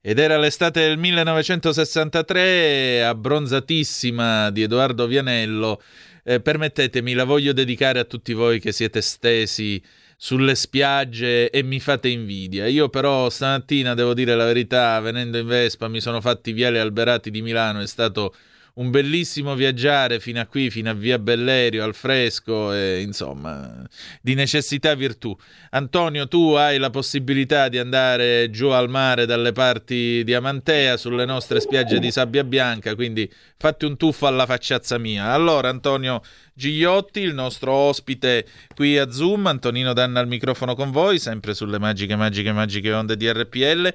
[0.00, 5.82] Ed era l'estate del 1963, abbronzatissima di Edoardo Vianello.
[6.22, 9.82] Eh, permettetemi, la voglio dedicare a tutti voi che siete stesi
[10.16, 12.68] sulle spiagge e mi fate invidia.
[12.68, 16.78] Io però stamattina, devo dire la verità, venendo in Vespa mi sono fatti i viali
[16.78, 18.32] alberati di Milano, è stato
[18.74, 23.86] un bellissimo viaggiare fino a qui, fino a Via Bellerio, al fresco, e, insomma,
[24.20, 25.36] di necessità virtù.
[25.70, 31.24] Antonio, tu hai la possibilità di andare giù al mare dalle parti di Amantea, sulle
[31.24, 35.26] nostre spiagge di sabbia bianca, quindi fatti un tuffo alla facciazza mia.
[35.26, 36.20] Allora, Antonio
[36.52, 41.78] Gigliotti, il nostro ospite qui a Zoom, Antonino Danna al microfono con voi, sempre sulle
[41.78, 43.92] magiche, magiche, magiche onde di RPL.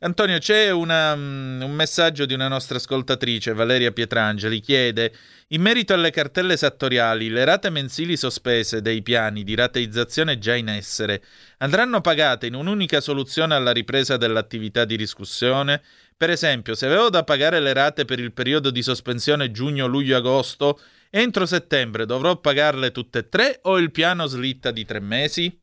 [0.00, 5.10] Antonio, c'è una, mm, un messaggio di una nostra ascoltatrice, Valeria Pietrangeli, chiede
[5.48, 10.68] in merito alle cartelle esattoriali, le rate mensili sospese dei piani di rateizzazione già in
[10.68, 11.22] essere
[11.58, 15.80] andranno pagate in un'unica soluzione alla ripresa dell'attività di riscussione?
[16.14, 20.18] Per esempio, se avevo da pagare le rate per il periodo di sospensione giugno, luglio,
[20.18, 20.78] agosto,
[21.08, 25.58] entro settembre dovrò pagarle tutte e tre o il piano slitta di tre mesi?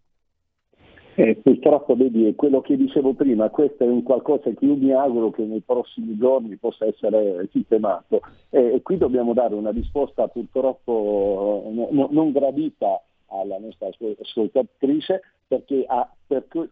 [1.15, 5.30] Eh, purtroppo, vedi, quello che dicevo prima, questo è un qualcosa che io mi auguro
[5.30, 8.21] che nei prossimi giorni possa essere sistemato.
[8.49, 14.17] Eh, e qui dobbiamo dare una risposta purtroppo no- no- non gradita alla nostra ascol-
[14.19, 16.69] ascoltatrice perché, ha, perché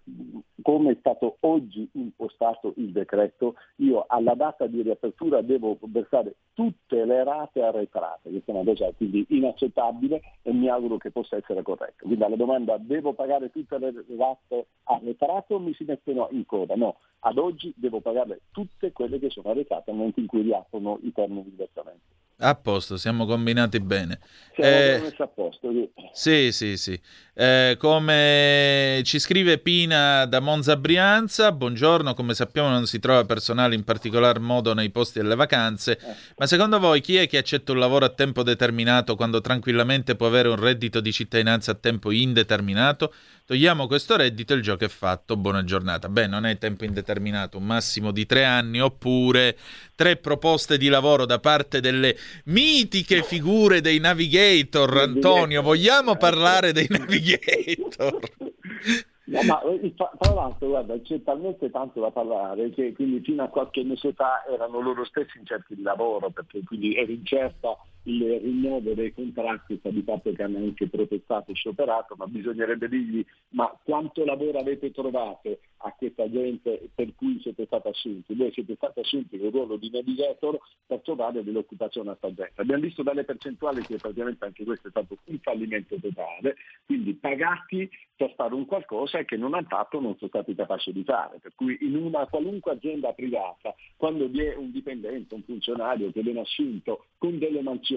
[0.62, 7.06] come è stato oggi impostato il decreto, io alla data di riapertura devo versare tutte
[7.06, 12.04] le rate arretrate, è una cosa quindi inaccettabile e mi auguro che possa essere corretta.
[12.04, 16.76] Quindi alla domanda devo pagare tutte le rate arretrate o mi si mettono in coda?
[16.76, 21.00] No, ad oggi devo pagarle tutte quelle che sono arretrate nel momento in cui riaprono
[21.04, 22.10] i termini di versamento.
[22.44, 24.20] A posto, siamo combinati bene.
[24.56, 25.70] Siamo Eh, messi a posto.
[25.72, 25.92] sì.
[26.12, 27.00] Sì, sì, sì.
[27.36, 33.74] Eh, come ci scrive Pina da Monza Brianza, buongiorno, come sappiamo non si trova personale
[33.74, 36.00] in particolar modo nei posti delle vacanze,
[36.38, 40.28] ma secondo voi chi è che accetta un lavoro a tempo determinato quando tranquillamente può
[40.28, 43.14] avere un reddito di cittadinanza a tempo indeterminato?
[43.44, 46.08] Togliamo questo reddito e il gioco è fatto, buona giornata.
[46.08, 49.58] Beh, non è tempo indeterminato, un massimo di tre anni oppure
[49.96, 55.00] tre proposte di lavoro da parte delle mitiche figure dei navigator.
[55.00, 58.20] Antonio, vogliamo parlare dei navigator?
[59.32, 63.44] No, ma eh, tra tra l'altro, guarda, c'è talmente tanto da parlare che quindi fino
[63.44, 68.40] a qualche mese fa erano loro stessi incerti di lavoro, perché quindi era incerta il
[68.40, 73.26] rinnovo dei contratti, sta di fatto che hanno anche protestato e scioperato, ma bisognerebbe dirgli
[73.50, 78.34] ma quanto lavoro avete trovato a questa gente per cui siete stati assunti?
[78.34, 82.54] Voi siete stati assunti con il ruolo di navigator per trovare dell'occupazione a sta gente.
[82.56, 87.90] Abbiamo visto dalle percentuali che praticamente anche questo è stato un fallimento totale, quindi pagati
[88.16, 91.40] per fare un qualcosa che non hanno fatto non sono stati capaci di fare.
[91.40, 96.22] Per cui in una qualunque azienda privata, quando vi è un dipendente, un funzionario che
[96.22, 97.90] viene assunto con delle mansioni,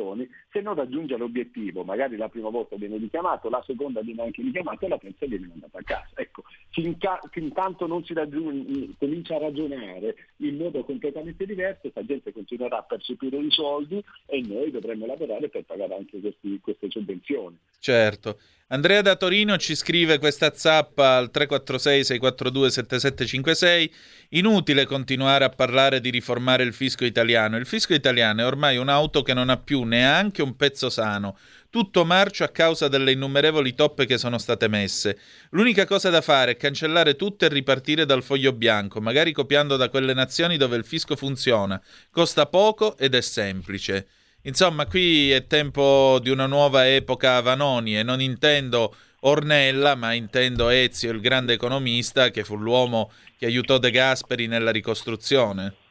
[0.51, 4.85] se non raggiunge l'obiettivo, magari la prima volta viene richiamato, la seconda viene anche richiamato
[4.85, 6.11] e la terza viene mandata a casa.
[6.15, 12.05] Ecco, finca, fin tanto non si raggiunge, comincia a ragionare in modo completamente diverso, questa
[12.05, 16.91] gente continuerà a percepire i soldi e noi dovremmo lavorare per pagare anche questi, queste
[16.91, 17.57] sovvenzioni.
[17.79, 18.39] Certo.
[18.69, 23.91] Andrea da Torino ci scrive questa zappa al 346-642-7756.
[24.31, 27.59] Inutile continuare a parlare di riformare il fisco italiano.
[27.59, 31.39] Il fisco italiano è ormai un'auto che non ha più neanche un pezzo sano.
[31.71, 35.19] Tutto marcio a causa delle innumerevoli toppe che sono state messe.
[35.51, 39.89] L'unica cosa da fare è cancellare tutto e ripartire dal foglio bianco, magari copiando da
[39.89, 41.81] quelle nazioni dove il fisco funziona.
[42.11, 44.07] Costa poco ed è semplice.
[44.43, 50.69] Insomma, qui è tempo di una nuova epoca Vanoni e non intendo Ornella, ma intendo
[50.69, 55.84] Ezio, il grande economista, che fu l'uomo che aiutò De Gasperi nella ricostruzione.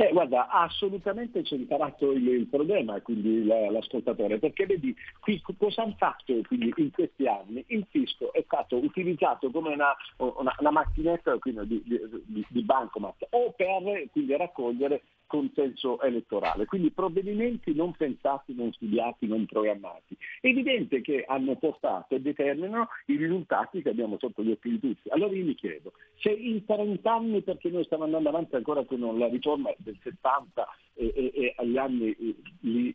[0.00, 5.96] Eh, guarda, ha assolutamente centrato il, il problema quindi l'ascoltatore, perché vedi qui cosa hanno
[5.98, 7.64] fatto quindi, in questi anni?
[7.66, 13.26] Il fisco è stato utilizzato come una, una, una macchinetta di, di, di, di bancomat
[13.30, 20.16] o per quindi, raccogliere consenso elettorale, quindi provvedimenti non pensati, non studiati, non programmati.
[20.40, 24.80] È evidente che hanno portato e determinano i risultati che abbiamo sotto gli occhi di
[24.80, 25.08] tutti.
[25.10, 29.18] Allora io mi chiedo, se in 30 anni, perché noi stiamo andando avanti ancora con
[29.18, 32.94] la riforma del 70 e, e, e agli anni eh, lì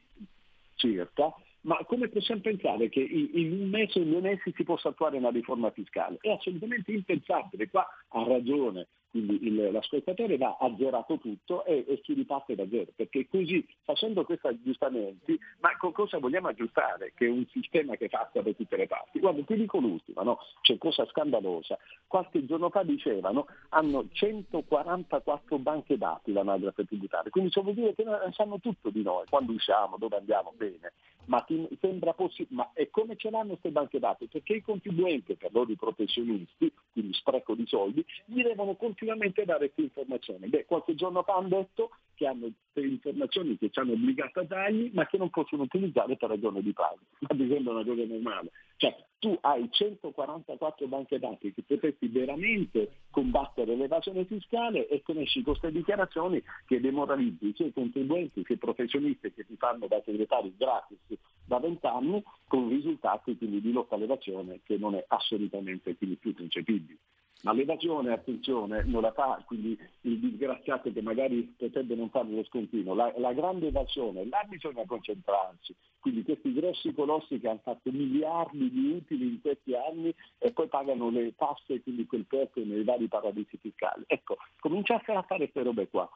[0.75, 5.17] circa, ma come possiamo pensare che in un mese o due mesi si possa attuare
[5.17, 6.17] una riforma fiscale?
[6.19, 12.13] È assolutamente impensabile, qua ha ragione quindi il, l'ascoltatore va azzerato tutto e, e, si
[12.13, 17.13] riparte da zero, perché così facendo questi aggiustamenti, ma con cosa vogliamo aggiustare?
[17.15, 19.19] Che è un sistema che passa da tutte le parti.
[19.19, 20.39] Guarda, ti dico l'ultima, no?
[20.61, 21.77] c'è cosa scandalosa.
[22.07, 28.03] Qualche giorno fa dicevano hanno 144 banche dati l'anagrafe tributaria, quindi ciò vuol dire che
[28.31, 30.93] sanno tutto di noi, quando usciamo, dove andiamo, bene.
[31.25, 34.27] Ma ti sembra possibile, ma e come ce l'hanno queste banche dati?
[34.27, 39.45] Perché i contribuenti, per loro i professionisti, quindi spreco di soldi, gli devono continuare effettivamente
[39.45, 40.47] dare queste informazioni.
[40.47, 44.89] Beh, qualche giorno fa hanno detto che hanno informazioni che ci hanno obbligato a dargli,
[44.93, 46.99] ma che non possono utilizzare per ragione di pago.
[47.19, 48.51] Ma mi sembra una cosa normale.
[48.77, 55.71] Cioè, tu hai 144 banche dati che potresti veramente combattere l'evasione fiscale e conosci queste
[55.71, 60.97] dichiarazioni che demoralizzi sia i contribuenti che i professionisti che ti fanno da segretari gratis
[61.45, 66.35] da 20 anni con risultati quindi di lotta all'evasione che non è assolutamente quindi più
[66.35, 66.97] concepibile.
[67.43, 72.43] Ma l'evasione, attenzione, non la fa quindi il disgraziato che magari potrebbe non fare lo
[72.45, 72.93] scontino.
[72.93, 75.75] La, la grande evasione, là bisogna concentrarsi.
[75.99, 80.67] Quindi questi grossi colossi che hanno fatto miliardi di utili in questi anni e poi
[80.67, 84.03] pagano le tasse, quindi quel poco nei vari paradisi fiscali.
[84.07, 86.09] Ecco, cominciassero a fare queste robe qua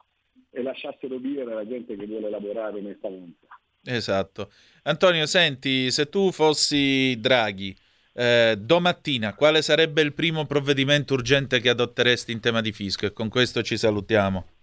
[0.50, 3.46] e lasciassero dire alla gente che vuole lavorare onestamente.
[3.84, 4.50] Esatto.
[4.84, 7.76] Antonio, senti, se tu fossi Draghi,
[8.12, 13.06] eh, domattina, quale sarebbe il primo provvedimento urgente che adotteresti in tema di fisco?
[13.06, 14.57] E con questo ci salutiamo.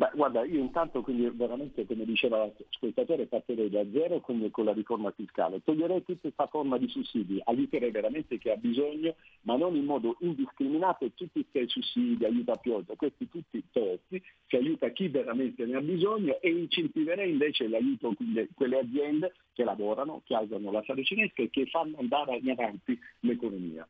[0.00, 4.72] Beh, guarda, io intanto quindi veramente, come diceva l'ascoltatore, partirei da zero con, con la
[4.72, 5.62] riforma fiscale.
[5.62, 10.16] Toglierei tutta questa forma di sussidi, aiuterei veramente chi ha bisogno, ma non in modo
[10.20, 15.76] indiscriminato tutti questi sussidi, aiuta a pioggia, questi tutti tolti, che aiuta chi veramente ne
[15.76, 18.14] ha bisogno e incentiverei invece l'aiuto a
[18.54, 23.86] quelle aziende che lavorano, che alzano la saracinesca e che fanno andare in avanti l'economia.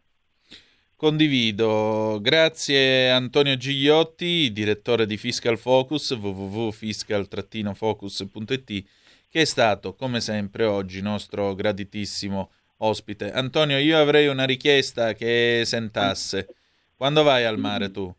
[1.00, 2.18] Condivido.
[2.20, 8.84] Grazie Antonio Gigliotti, direttore di Fiscal Focus, www.fiscal-focus.it,
[9.30, 13.32] che è stato, come sempre, oggi nostro graditissimo ospite.
[13.32, 16.54] Antonio, io avrei una richiesta che sentasse.
[16.94, 18.14] Quando vai al mare tu?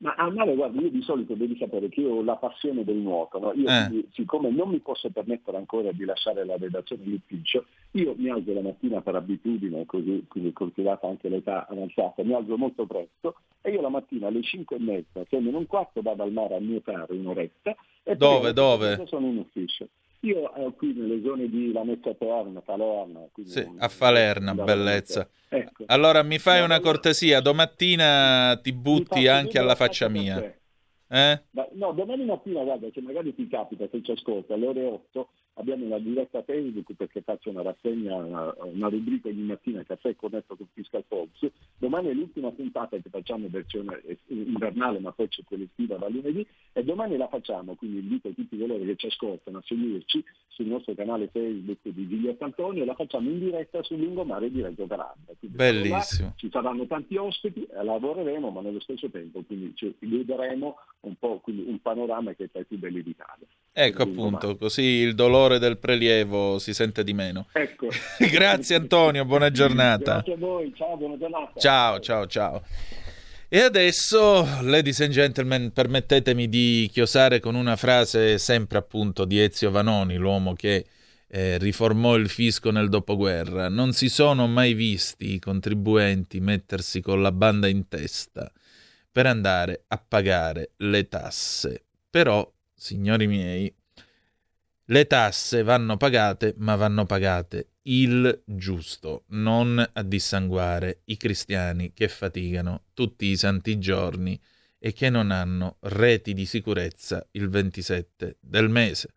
[0.00, 2.96] Ma a mare, guarda, io di solito devi sapere che io ho la passione del
[2.96, 3.52] nuoto, no?
[3.52, 4.06] io, eh.
[4.12, 8.62] siccome non mi posso permettere ancora di lasciare la redazione dell'ufficio, io mi alzo la
[8.62, 13.82] mattina per abitudine, così, quindi considerata anche l'età avanzata, mi alzo molto presto e io
[13.82, 17.12] la mattina alle 5 e mezza, se in un quarto vado al mare a nuotare
[17.14, 17.76] un'oretta.
[18.02, 19.04] E dove, dove?
[19.06, 19.86] Sono in ufficio.
[20.20, 23.26] Io eh, qui nelle zone di Lamezia Terna, Falerna.
[23.42, 25.28] Sì, a Falerna, bellezza.
[25.48, 25.84] Ecco.
[25.86, 30.54] Allora mi fai una cortesia, domattina ti butti anche alla faccia mia.
[31.12, 31.42] Eh?
[31.72, 35.84] No, domani mattina, guarda, se magari ti capita, se ci ascolta, alle ore 8, abbiamo
[35.84, 40.66] una diretta Facebook perché faccio una rassegna, una, una rubrica ogni mattina, caffè connetto con
[40.72, 41.50] Fiscal Fox.
[41.76, 46.08] Domani è l'ultima puntata che facciamo in versione invernale, ma poi c'è quella estiva da
[46.08, 50.66] lunedì, e domani la facciamo, quindi invito tutti coloro che ci ascoltano a seguirci sul
[50.66, 55.34] nostro canale Facebook di Giulietto Antonio, la facciamo in diretta sul lungomare di Reggio Calabria.
[55.40, 56.34] Bellissimo.
[56.36, 61.80] Ci saranno tanti ospiti, lavoreremo, ma nello stesso tempo quindi ci guideremo un po' un
[61.80, 63.46] panorama che è tra i più belli d'Italia.
[63.72, 67.46] Ecco appunto, così il dolore del prelievo si sente di meno.
[67.52, 67.88] Ecco.
[68.30, 70.14] Grazie Antonio, buona giornata.
[70.14, 71.58] Grazie a voi, ciao, buona giornata.
[71.58, 72.62] Ciao, ciao, ciao.
[73.48, 79.72] E adesso, ladies and gentlemen, permettetemi di chiosare con una frase sempre appunto di Ezio
[79.72, 80.86] Vanoni, l'uomo che
[81.26, 83.68] eh, riformò il fisco nel dopoguerra.
[83.68, 88.52] Non si sono mai visti i contribuenti mettersi con la banda in testa
[89.10, 91.84] per andare a pagare le tasse.
[92.08, 93.72] Però, signori miei,
[94.90, 102.08] le tasse vanno pagate, ma vanno pagate il giusto, non a dissanguare i cristiani che
[102.08, 104.38] faticano tutti i santi giorni
[104.78, 109.14] e che non hanno reti di sicurezza il 27 del mese.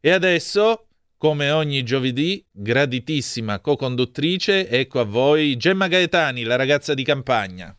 [0.00, 7.04] E adesso, come ogni giovedì, graditissima co-conduttrice, ecco a voi Gemma Gaetani, la ragazza di
[7.04, 7.74] campagna.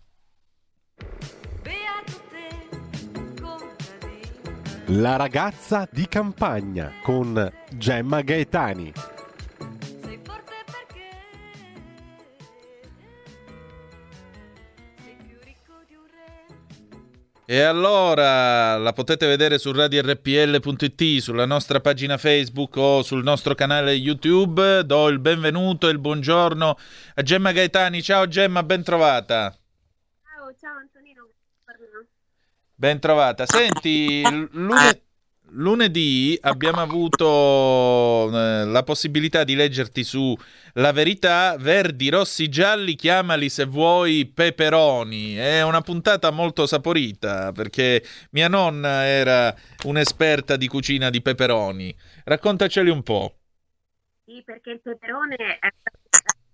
[4.93, 8.91] La ragazza di campagna con Gemma Gaetani.
[17.45, 23.93] E allora la potete vedere su radiorpl.it, sulla nostra pagina Facebook o sul nostro canale
[23.93, 24.83] YouTube.
[24.83, 26.77] Do il benvenuto e il buongiorno
[27.15, 28.01] a Gemma Gaetani.
[28.03, 29.55] Ciao Gemma, ben trovata.
[30.21, 31.00] Ciao, ciao Antonino.
[32.81, 33.45] Ben trovata.
[33.45, 34.23] Senti,
[34.53, 35.03] lunedì
[35.51, 40.35] lunedì abbiamo avuto eh, la possibilità di leggerti su
[40.73, 45.35] La Verità, Verdi, Rossi, Gialli, chiamali se vuoi peperoni.
[45.35, 49.53] È una puntata molto saporita perché mia nonna era
[49.83, 51.95] un'esperta di cucina di peperoni.
[52.23, 53.35] Raccontaceli un po'.
[54.25, 55.93] Sì, perché il peperone è un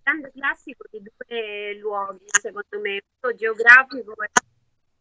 [0.03, 4.13] grande classico di due luoghi, secondo me, uno geografico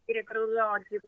[0.05, 1.07] e cronologico.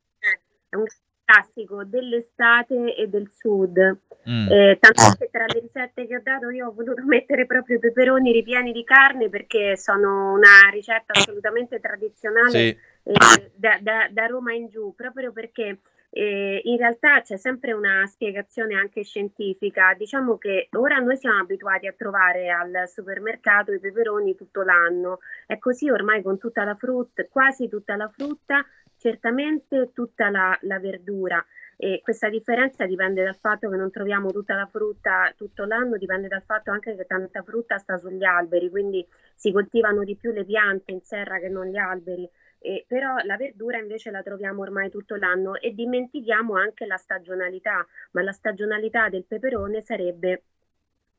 [0.69, 0.85] È un
[1.29, 3.97] classico dell'estate e del sud.
[4.27, 4.51] Mm.
[4.51, 7.79] Eh, tanto che tra le ricette che ho dato io ho voluto mettere proprio i
[7.79, 12.67] peperoni ripieni di carne perché sono una ricetta assolutamente tradizionale sì.
[13.03, 18.05] eh, da, da, da, Roma in giù, proprio perché eh, in realtà c'è sempre una
[18.07, 19.93] spiegazione anche scientifica.
[19.95, 25.57] Diciamo che ora noi siamo abituati a trovare al supermercato i peperoni tutto l'anno, è
[25.59, 28.65] così ormai con tutta la frutta, quasi tutta la frutta
[28.99, 31.43] certamente tutta la, la verdura.
[31.81, 36.27] E questa differenza dipende dal fatto che non troviamo tutta la frutta tutto l'anno, dipende
[36.27, 40.43] dal fatto anche che tanta frutta sta sugli alberi, quindi si coltivano di più le
[40.43, 42.29] piante in serra che non gli alberi.
[42.61, 47.87] Eh, però la verdura invece la troviamo ormai tutto l'anno e dimentichiamo anche la stagionalità,
[48.11, 50.43] ma la stagionalità del peperone sarebbe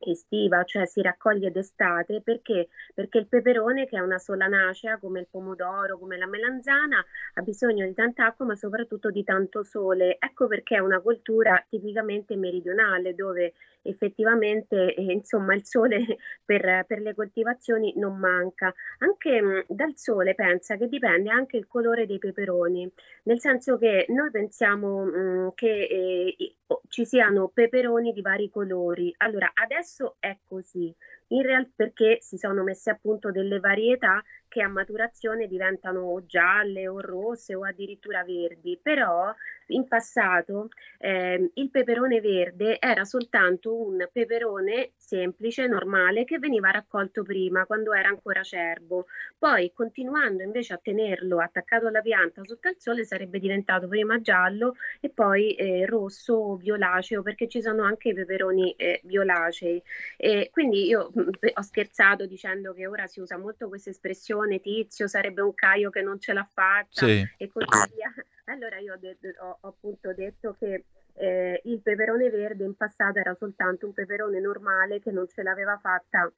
[0.00, 2.68] estiva, cioè si raccoglie d'estate perché?
[2.94, 7.86] perché il peperone che è una solanacea come il pomodoro, come la melanzana ha bisogno
[7.86, 10.16] di tanta acqua ma soprattutto di tanto sole.
[10.18, 15.98] Ecco perché è una cultura tipicamente meridionale dove effettivamente eh, insomma il sole
[16.44, 18.72] per, per, le coltivazioni non manca.
[18.98, 22.90] Anche mh, mm, dal sole pensa che dipende anche il colore dei peperoni,
[23.24, 26.54] nel senso che noi pensiamo mh, mm, che eh,
[26.88, 29.12] ci siano peperoni di vari colori.
[29.18, 30.94] Allora adesso è così,
[31.32, 36.88] in realtà perché si sono messe a punto delle varietà che a maturazione diventano gialle
[36.88, 39.32] o rosse o addirittura verdi, però
[39.70, 40.68] in passato
[40.98, 47.92] eh, il peperone verde era soltanto un peperone semplice, normale, che veniva raccolto prima, quando
[47.94, 49.06] era ancora cervo.
[49.38, 54.74] Poi, continuando invece a tenerlo attaccato alla pianta sotto il sole, sarebbe diventato prima giallo
[55.00, 59.80] e poi eh, rosso o violaceo, perché ci sono anche i peperoni eh, violacei.
[60.16, 61.10] E quindi io
[61.54, 66.02] ho scherzato dicendo che ora si usa molto questa espressione, tizio sarebbe un caio che
[66.02, 67.26] non ce l'ha fatta sì.
[67.36, 68.12] e così via.
[68.50, 73.20] Allora io ho, detto, ho, ho appunto detto che eh, il peperone verde in passato
[73.20, 76.30] era soltanto un peperone normale che non ce l'aveva fatta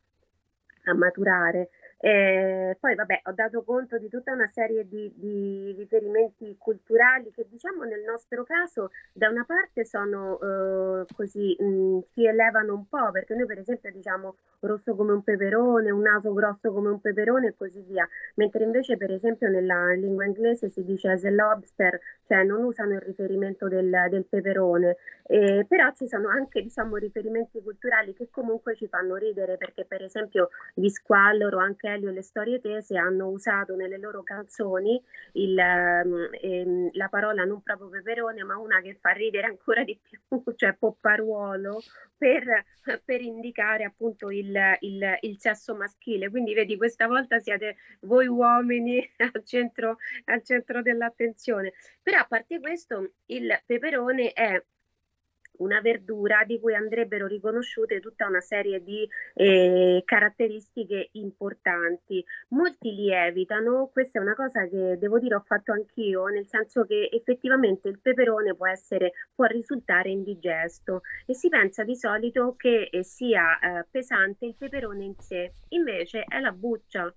[0.85, 1.71] a maturare
[2.05, 7.47] Eh, poi vabbè, ho dato conto di tutta una serie di, di, riferimenti culturali che
[7.49, 12.89] diciamo nel nostro caso da una parte sono eh, così, mh, mm, si elevano un
[12.89, 17.01] po', perché noi per esempio diciamo rosso come un peperone, un naso grosso come un
[17.01, 21.31] peperone e così via, mentre invece per esempio nella lingua inglese si dice as a
[21.31, 24.97] lobster, cioè non usano il riferimento del, del peperone,
[25.29, 30.03] eh, però ci sono anche diciamo riferimenti culturali che comunque ci fanno ridere perché per
[30.03, 35.03] esempio gli squallor o anche Elio e le storie tese hanno usato nelle loro canzoni
[35.33, 39.99] il, ehm, ehm, la parola non proprio peperone, ma una che fa ridere ancora di
[40.01, 40.21] più,
[40.57, 41.81] cioè popparuolo,
[42.17, 42.65] per,
[43.05, 46.31] per indicare appunto il, il, il, sesso maschile.
[46.31, 51.73] Quindi vedi, questa volta siete voi uomini al centro, al centro dell'attenzione.
[52.03, 54.63] Però a parte questo, il peperone è
[55.63, 62.25] una verdura di cui andrebbero riconosciute tutta una serie di eh, caratteristiche importanti.
[62.49, 66.85] Molti li evitano, questa è una cosa che devo dire ho fatto anch'io, nel senso
[66.85, 72.89] che effettivamente il peperone può, essere, può risultare indigesto e si pensa di solito che
[72.91, 77.13] eh, sia eh, pesante il peperone in sé, invece è la buccia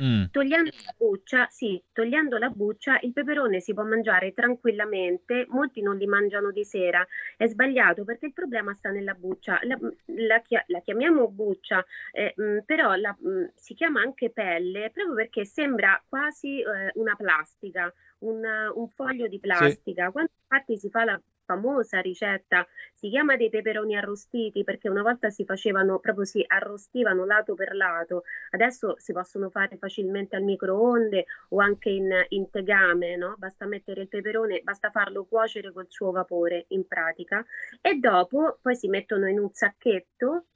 [0.00, 0.24] Mm.
[0.30, 5.96] Togliendo la buccia, sì, togliendo la buccia, il peperone si può mangiare tranquillamente, molti non
[5.96, 10.80] li mangiano di sera, è sbagliato perché il problema sta nella buccia, la, la, la
[10.80, 15.44] chiamiamo buccia, eh, mh, mm, però la, mh, mm, si chiama anche pelle proprio perché
[15.44, 18.42] sembra quasi eh, una plastica, un,
[18.74, 20.06] un, foglio di plastica.
[20.06, 20.12] Sì.
[20.12, 25.30] Quando infatti si fa la famosa ricetta, si chiama dei peperoni arrostiti perché una volta
[25.30, 31.24] si facevano proprio si arrostivano lato per lato, adesso si possono fare facilmente al microonde
[31.48, 33.34] o anche in, in tegame, no?
[33.38, 37.44] Basta mettere il peperone, basta farlo cuocere col suo vapore in pratica
[37.80, 40.46] e dopo poi si mettono in un sacchetto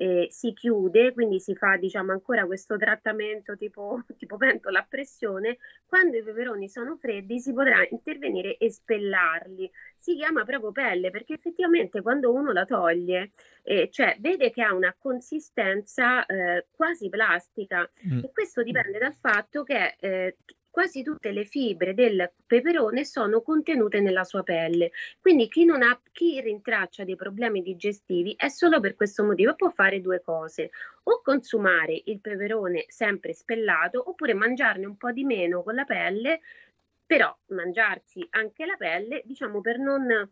[0.00, 5.58] eh, si chiude, quindi si fa diciamo ancora questo trattamento tipo, tipo pentola a pressione,
[5.86, 9.68] quando i peperoni sono freddi si potrà intervenire e spellarli.
[9.98, 13.32] Si chiama proprio pelle perché effettivamente quando uno la toglie,
[13.64, 18.20] eh, cioè vede che ha una consistenza eh, quasi plastica mm.
[18.22, 20.36] e questo dipende dal fatto che eh,
[20.78, 24.92] quasi tutte le fibre del peperone sono contenute nella sua pelle.
[25.20, 29.56] Quindi chi, non ha, chi rintraccia dei problemi digestivi è solo per questo motivo.
[29.56, 30.70] Può fare due cose:
[31.02, 36.42] o consumare il peperone sempre spellato, oppure mangiarne un po' di meno con la pelle,
[37.04, 40.30] però mangiarsi anche la pelle, diciamo per non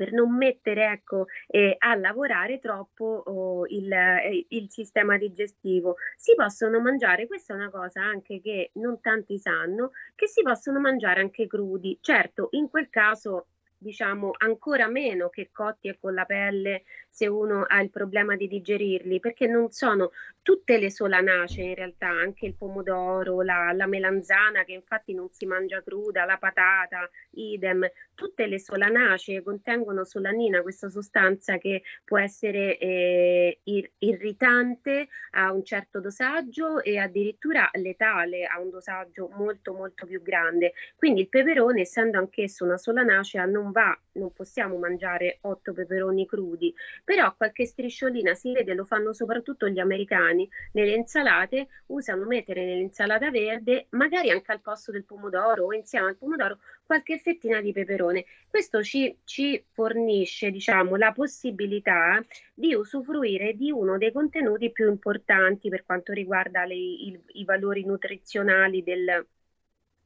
[0.00, 5.96] per non mettere ecco, eh, a lavorare troppo oh, il, eh, il, sistema digestivo.
[6.16, 10.80] Si possono mangiare, questa è una cosa anche che non tanti sanno, che si possono
[10.80, 11.98] mangiare anche crudi.
[12.00, 13.48] Certo, in quel caso
[13.80, 18.46] diciamo ancora meno che cotti e con la pelle se uno ha il problema di
[18.46, 20.10] digerirli, perché non sono
[20.42, 25.46] tutte le solanacee in realtà, anche il pomodoro, la, la melanzana che infatti non si
[25.46, 32.78] mangia cruda, la patata, idem, tutte le solanacee contengono solanina, questa sostanza che può essere
[32.78, 40.06] eh, ir- irritante a un certo dosaggio e addirittura letale a un dosaggio molto molto
[40.06, 40.72] più grande.
[40.96, 46.74] Quindi il peperone, essendo anch'esso una solanacea, non va, non possiamo mangiare otto peperoni crudi,
[47.04, 53.30] però qualche strisciolina si vede, lo fanno soprattutto gli americani, nelle insalate usano mettere nell'insalata
[53.30, 58.24] verde, magari anche al posto del pomodoro o insieme al pomodoro, qualche fettina di peperone.
[58.48, 62.20] Questo ci, ci fornisce, diciamo, la possibilità
[62.52, 67.84] di usufruire di uno dei contenuti più importanti per quanto riguarda le, i, i valori
[67.84, 69.24] nutrizionali del,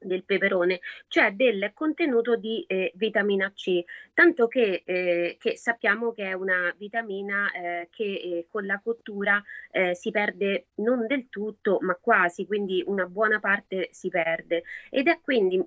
[0.04, 3.82] del peperone, cioè del contenuto di eh, vitamina C,
[4.12, 9.42] tanto che, eh, che, sappiamo che è una vitamina eh, che eh, con la cottura
[9.70, 15.08] eh, si perde non del tutto, ma quasi, quindi una buona parte si perde ed
[15.08, 15.62] è quindi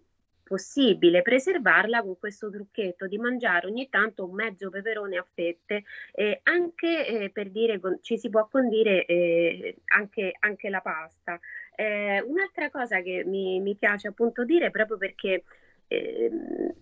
[0.48, 5.84] possibile preservarla con questo trucchetto di mangiare ogni tanto un mezzo peperone a fette,
[6.14, 11.38] eh, anche eh, per dire ci si può condire eh, anche, anche, la pasta.
[11.80, 15.44] Eh, un'altra cosa che mi, mi, piace appunto dire proprio perché
[15.88, 16.32] eh,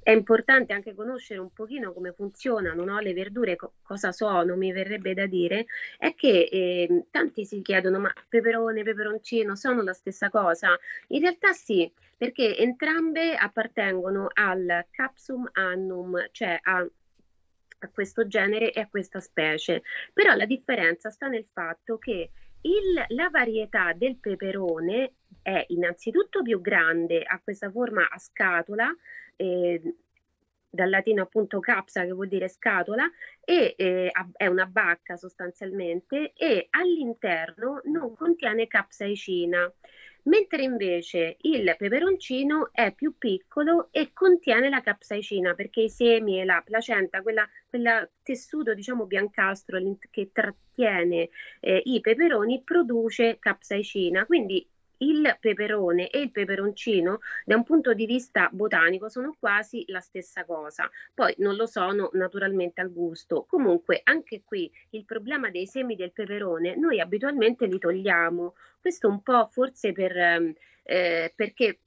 [0.01, 2.99] è importante anche conoscere un pochino come funzionano no?
[2.99, 5.65] le verdure, co- cosa sono, mi verrebbe da dire,
[5.97, 10.79] è che eh, tanti si chiedono ma peperone, peperoncino sono la stessa cosa?
[11.07, 18.79] In realtà sì, perché entrambe appartengono al Capsum annum, cioè a, a questo genere e
[18.79, 19.83] a questa specie.
[20.13, 22.31] Però la differenza sta nel fatto che
[22.66, 28.93] il, la varietà del peperone è innanzitutto più grande, ha questa forma a scatola,
[29.36, 29.82] eh,
[30.76, 33.09] dal latino appunto capsa che vuol dire scatola
[33.39, 39.72] e eh, è una bacca sostanzialmente e all'interno non contiene capsaicina
[40.26, 46.45] mentre invece il peperoncino è più piccolo e contiene la capsaicina perché i semi e
[46.45, 47.47] la placenta, quella
[48.23, 54.26] tessuto diciamo biancastro che trattiene eh, i peperoni, produce capsaicina.
[54.26, 54.67] Quindi
[54.99, 60.45] il peperone e il peperoncino da un punto di vista botanico sono quasi la stessa
[60.45, 63.45] cosa, poi non lo sono naturalmente al gusto.
[63.47, 69.21] Comunque anche qui il problema dei semi del peperone noi abitualmente li togliamo, questo un
[69.21, 71.79] po' forse per, ehm, eh, perché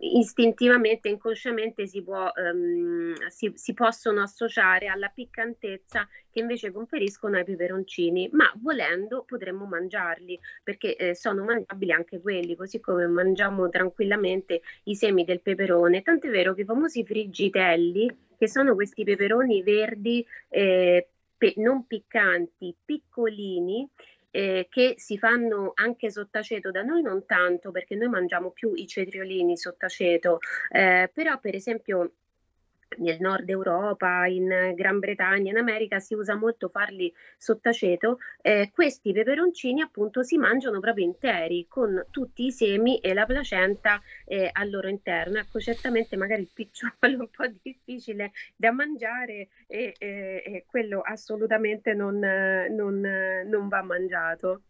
[0.00, 7.44] istintivamente, inconsciamente si, può, um, si, si, possono associare alla piccantezza che invece conferiscono ai
[7.44, 14.62] peperoncini, ma volendo potremmo mangiarli perché eh, sono mangiabili anche quelli, così come mangiamo tranquillamente
[14.84, 16.02] i semi del peperone.
[16.02, 22.74] Tant'è vero che i famosi friggitelli, che sono questi peperoni verdi eh, pe- non piccanti,
[22.84, 23.88] piccolini,
[24.32, 28.86] eh, che si fanno anche sottaceto, da noi non tanto perché noi mangiamo più i
[28.86, 30.38] cetriolini sottaceto,
[30.70, 32.14] eh, però per esempio
[32.98, 39.12] nel nord Europa, in Gran Bretagna, in America si usa molto farli sottaceto, eh, questi
[39.12, 44.70] peperoncini appunto si mangiano proprio interi con tutti i semi e la placenta eh, al
[44.70, 45.38] loro interno.
[45.38, 51.00] Ecco, certamente magari il picciolo è un po' difficile da mangiare e, e, e quello
[51.00, 53.00] assolutamente non, non,
[53.46, 54.62] non va mangiato.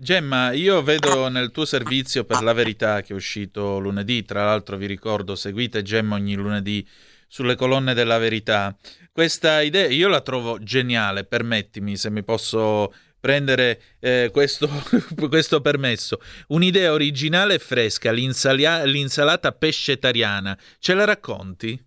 [0.00, 4.76] Gemma, io vedo nel tuo servizio per la verità che è uscito lunedì, tra l'altro
[4.76, 6.86] vi ricordo, seguite Gemma ogni lunedì
[7.28, 8.76] sulle colonne della verità.
[9.12, 14.68] Questa idea io la trovo geniale, permettimi se mi posso prendere eh, questo,
[15.28, 16.20] questo, permesso.
[16.48, 20.58] Un'idea originale e fresca, l'insalia- l'insalata pescetariana.
[20.78, 21.78] Ce la racconti?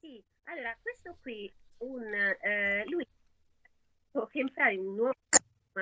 [0.00, 3.06] Sì, allora questo qui, un, eh, lui
[4.30, 5.12] che entrare un nuovo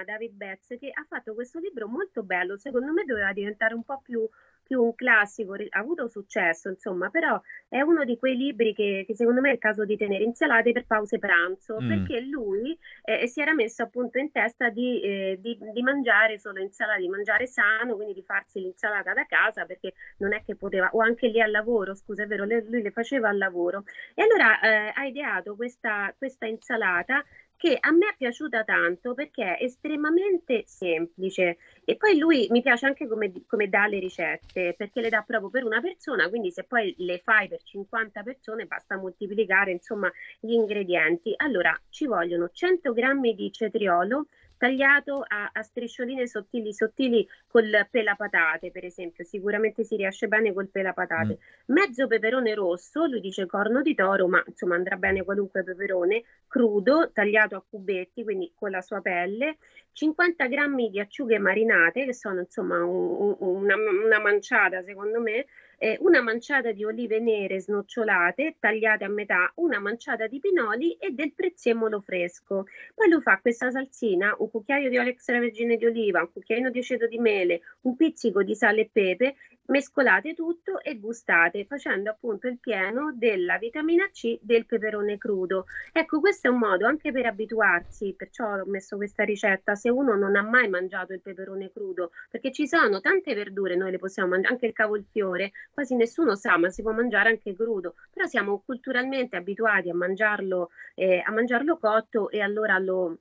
[0.05, 4.01] David Betts che ha fatto questo libro molto bello, secondo me doveva diventare un po'
[4.01, 4.29] più
[4.71, 9.17] più un classico, ha avuto successo, insomma, però è uno di quei libri che, che
[9.17, 11.89] secondo me è il caso di tenere insalate per pause pranzo, mm.
[11.89, 16.61] perché lui eh, si era messo appunto in testa di, eh, di, di, mangiare solo
[16.61, 20.89] insalata, di mangiare sano, quindi di farsi l'insalata da casa, perché non è che poteva,
[20.93, 23.83] o anche lì al lavoro, scusa, è vero, lui le faceva al lavoro.
[24.15, 27.25] E allora eh, ha ideato questa, questa insalata
[27.61, 32.87] che a me è piaciuta tanto perché è estremamente semplice e poi lui mi piace
[32.87, 36.65] anche come, come, dà le ricette perché le dà proprio per una persona, quindi se
[36.65, 41.35] poi le fai per 50 persone basta moltiplicare insomma gli ingredienti.
[41.37, 44.29] Allora ci vogliono 100 grammi di cetriolo,
[44.61, 49.25] tagliato a, a, striscioline sottili sottili col pelapatate per esempio.
[49.25, 51.39] Sicuramente si riesce bene col pelapatate.
[51.41, 51.75] Mm.
[51.75, 57.11] mezzo peperone rosso lui dice corno di toro ma insomma andrà bene qualunque peperone crudo
[57.11, 59.57] tagliato a cubetti quindi con la sua pelle.
[59.93, 65.47] 50 grammi di acciughe marinate che sono insomma un, un, una, una manciata secondo me
[65.83, 71.11] eh, una manciata di olive nere snocciolate tagliate a metà, una manciata di pinoli e
[71.13, 72.67] del prezzemolo fresco.
[72.95, 76.81] Poi lui fa questa salsina, un cucchiaio di olio extravergine di oliva, un cucchiaino di
[76.81, 79.37] aceto di mele, un pizzico di sale e pepe
[79.71, 85.67] mescolate tutto e gustate facendo appunto il pieno della vitamina C del peperone crudo.
[85.93, 90.17] Ecco, questo è un modo anche per abituarsi, perciò ho messo questa ricetta, se uno
[90.17, 94.31] non ha mai mangiato il peperone crudo, perché ci sono tante verdure, noi le possiamo
[94.31, 98.63] mangiare, anche il cavolfiore, quasi nessuno sa, ma si può mangiare anche crudo, però siamo
[98.65, 103.19] culturalmente abituati a mangiarlo, eh, a mangiarlo cotto e allora lo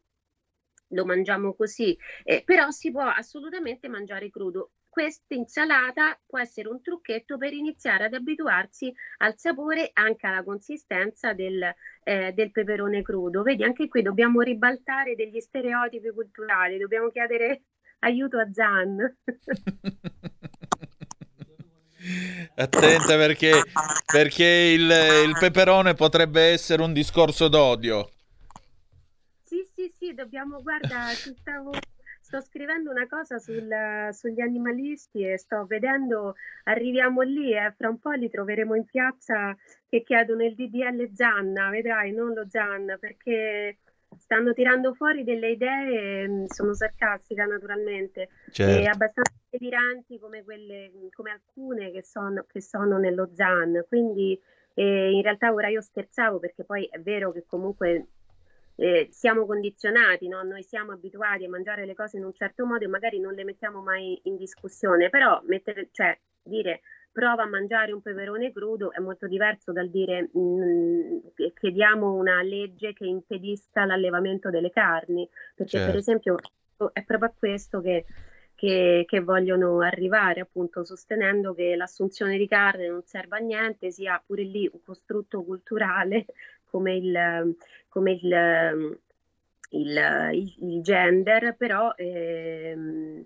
[0.92, 6.82] lo mangiamo così, eh, però si può assolutamente mangiare crudo questa insalata può essere un
[6.82, 11.62] trucchetto per iniziare ad abituarsi al sapore e anche alla consistenza del,
[12.04, 13.44] eh, del, peperone crudo.
[13.44, 17.62] Vedi, anche qui dobbiamo ribaltare degli stereotipi culturali, dobbiamo chiedere
[18.00, 18.98] aiuto a Zan.
[22.56, 23.62] Attenta perché,
[24.12, 24.90] perché il,
[25.26, 28.10] il peperone potrebbe essere un discorso d'odio.
[29.44, 31.72] Sì, sì, sì, dobbiamo, guarda, ci stavo
[32.30, 33.68] sto scrivendo una cosa sul,
[34.12, 38.86] sugli animalisti e sto vedendo, arriviamo lì e eh, fra un po' li troveremo in
[38.86, 39.58] piazza
[39.90, 43.80] che chiedono il DDL Zanna, vedrai, non lo Zanna, perché
[44.16, 48.80] stanno tirando fuori delle idee, mm, sono sarcastica naturalmente, certo.
[48.80, 53.86] e abbastanza deliranti come, quelle, come alcune che sono, che sono nello ZAN.
[53.88, 54.40] Quindi
[54.76, 58.06] eh, in realtà ora io scherzavo perché poi è vero che comunque
[58.80, 60.42] eh, siamo condizionati, no?
[60.44, 63.44] noi siamo abituati a mangiare le cose in un certo modo e magari non le
[63.44, 69.00] mettiamo mai in discussione, però mettere, cioè, dire prova a mangiare un peperone crudo è
[69.00, 71.18] molto diverso dal dire mh, mm,
[71.54, 75.92] chiediamo una legge che impedisca l'allevamento delle carni, perché certo.
[75.92, 76.36] per esempio
[76.94, 78.06] è proprio a questo che,
[78.56, 84.22] che, che, vogliono arrivare, appunto sostenendo che l'assunzione di carne non serve a niente, sia
[84.26, 86.28] pure lì un costrutto culturale
[86.70, 87.56] come il,
[87.88, 89.00] come il,
[89.72, 91.94] il, il, gender, però...
[91.96, 93.26] Ehm,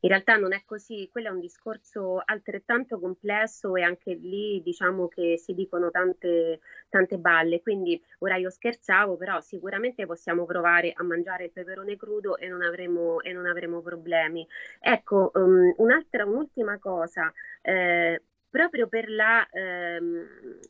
[0.00, 5.08] in realtà non è così, quello è un discorso altrettanto complesso e anche lì diciamo
[5.08, 11.02] che si dicono tante, tante balle, quindi ora io scherzavo, però sicuramente possiamo provare a
[11.02, 14.46] mangiare il peperone crudo e non avremo, e non avremo problemi.
[14.78, 19.46] Ecco, um, un'altra, un'ultima cosa, eh, proprio per la...
[19.50, 20.26] Um,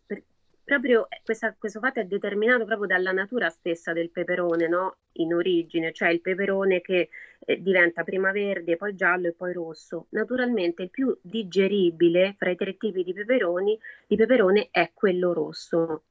[0.07, 0.23] per,
[0.69, 4.99] proprio questa, questo fatto è determinato proprio dalla natura stessa del peperone, no?
[5.13, 7.09] In origine, cioè il peperone che
[7.39, 10.09] eh, diventa prima verde, poi giallo e poi rosso.
[10.11, 16.03] Naturalmente il più digeribile fra i tre tipi di peperoni, di peperone è quello rosso.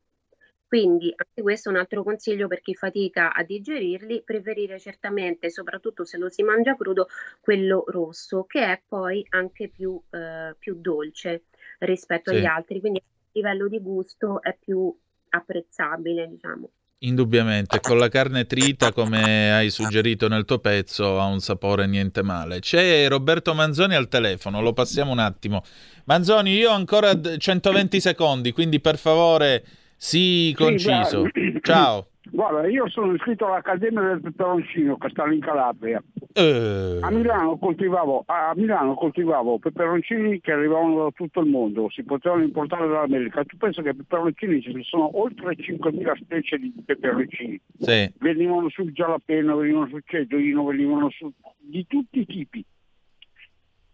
[0.68, 6.04] Quindi anche questo è un altro consiglio per chi fatica a digerirli, preferire certamente, soprattutto
[6.04, 7.08] se lo si mangia crudo,
[7.40, 11.44] quello rosso, che è poi anche più, eh, più dolce
[11.78, 12.38] rispetto sì.
[12.38, 12.80] agli altri.
[12.80, 13.02] Quindi
[13.38, 14.94] livello di gusto è più
[15.30, 16.70] apprezzabile, diciamo.
[17.00, 22.24] Indubbiamente, con la carne trita, come hai suggerito nel tuo pezzo, ha un sapore niente
[22.24, 22.60] male.
[22.60, 25.64] C'è Roberto Manzoni al telefono, lo passiamo un attimo.
[26.06, 29.64] Manzoni, io ho ancora 120 secondi, quindi per favore
[29.96, 31.30] sii conciso.
[31.32, 32.08] Sì, Ciao.
[32.32, 36.02] Guarda, io sono iscritto all'Accademia del Peperoncino che sta in Calabria.
[36.34, 37.00] Uh.
[37.02, 42.44] A, Milano coltivavo, a Milano coltivavo peperoncini che arrivavano da tutto il mondo, si potevano
[42.44, 43.44] importare dall'America.
[43.44, 47.60] Tu pensi che peperoncini ci sono oltre 5.000 specie di peperoncini.
[47.80, 48.12] Sì.
[48.20, 52.64] Venivano sul gialapeno, venivano sul cedolino, venivano su, di tutti i tipi.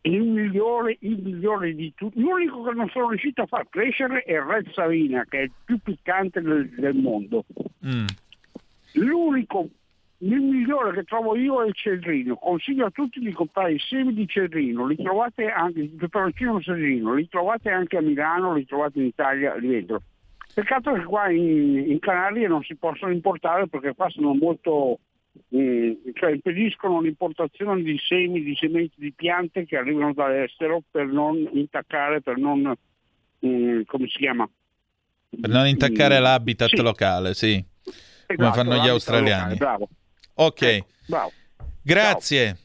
[0.06, 2.20] Il migliore, il migliore di tutti.
[2.20, 5.52] L'unico che non sono riuscito a far crescere è il Red Savina, che è il
[5.64, 7.46] più piccante del, del mondo.
[7.86, 8.06] Mm.
[8.94, 9.70] L'unico,
[10.20, 12.36] il migliore che trovo io è il cedrino.
[12.36, 17.14] Consiglio a tutti di comprare i semi di cedrino, li trovate anche, il peperoncino cedrino,
[17.14, 20.02] li trovate anche a Milano, li trovate in Italia lì dentro.
[20.54, 25.00] Peccato che qua in, in Canarie non si possono importare perché qua sono molto,
[25.50, 31.50] eh, cioè impediscono l'importazione di semi, di sementi di piante che arrivano dall'estero per non
[31.54, 32.72] intaccare, per non,
[33.40, 34.48] eh, come si chiama?
[35.42, 36.82] Per non intaccare mm, l'habitat sì.
[36.82, 37.72] locale, sì
[38.36, 39.56] come esatto, fanno gli australiani.
[39.56, 39.90] bravo.
[40.36, 40.62] Ok.
[40.62, 41.32] Eh, bravo.
[41.82, 42.46] Grazie.
[42.46, 42.62] Ciao.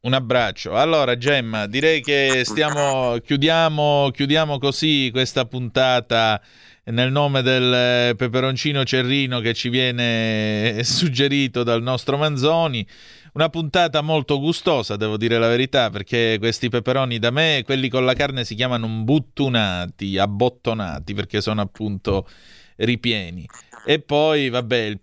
[0.00, 0.76] Un abbraccio.
[0.76, 6.42] Allora, Gemma, direi che stiamo, chiudiamo, chiudiamo così questa puntata
[6.84, 12.86] nel nome del peperoncino cerrino che ci viene suggerito dal nostro Manzoni.
[13.32, 18.04] Una puntata molto gustosa, devo dire la verità, perché questi peperoni da me, quelli con
[18.04, 22.28] la carne, si chiamano buttunati, abbottonati, perché sono appunto
[22.76, 23.48] ripieni.
[23.84, 25.00] E poi, vabbè, il,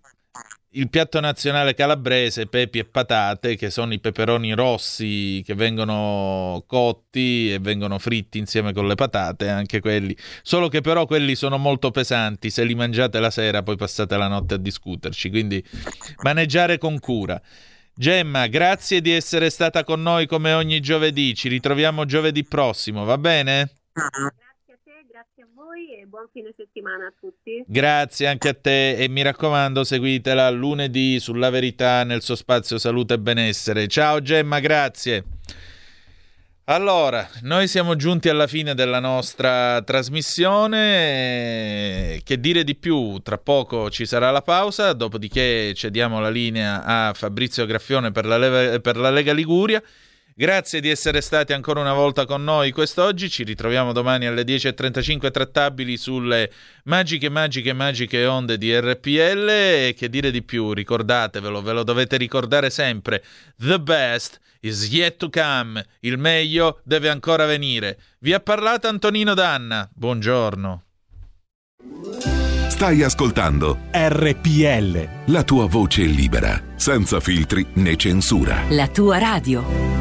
[0.72, 7.54] il piatto nazionale calabrese, pepi e patate, che sono i peperoni rossi che vengono cotti
[7.54, 10.16] e vengono fritti insieme con le patate, anche quelli.
[10.42, 14.28] Solo che però quelli sono molto pesanti, se li mangiate la sera poi passate la
[14.28, 15.64] notte a discuterci, quindi
[16.24, 17.42] maneggiare con cura.
[17.94, 23.18] Gemma, grazie di essere stata con noi come ogni giovedì, ci ritroviamo giovedì prossimo, va
[23.18, 23.70] bene?
[25.64, 27.64] Voi e buon fine settimana a tutti.
[27.68, 33.14] Grazie anche a te e mi raccomando seguitela lunedì sulla verità nel suo spazio salute
[33.14, 33.86] e benessere.
[33.88, 35.24] Ciao Gemma, grazie.
[36.66, 40.80] Allora, noi siamo giunti alla fine della nostra trasmissione.
[42.24, 43.20] Che dire di più?
[43.20, 48.38] Tra poco ci sarà la pausa, dopodiché cediamo la linea a Fabrizio Graffione per la,
[48.38, 49.84] Lega, per la Lega Liguria.
[50.34, 53.30] Grazie di essere stati ancora una volta con noi quest'oggi.
[53.30, 56.50] Ci ritroviamo domani alle 10.35 trattabili sulle
[56.86, 59.50] magiche, magiche, magiche onde di RPL.
[59.50, 60.74] E che dire di più?
[60.74, 63.24] Ricordatevelo, ve lo dovete ricordare sempre.
[63.58, 65.86] The best is yet to come.
[66.00, 68.00] Il meglio deve ancora venire.
[68.20, 69.90] Vi ha parlato Antonino Danna.
[69.94, 70.84] Buongiorno.
[72.70, 75.32] Stai ascoltando RPL.
[75.32, 78.64] La tua voce libera, senza filtri né censura.
[78.70, 80.01] La tua radio.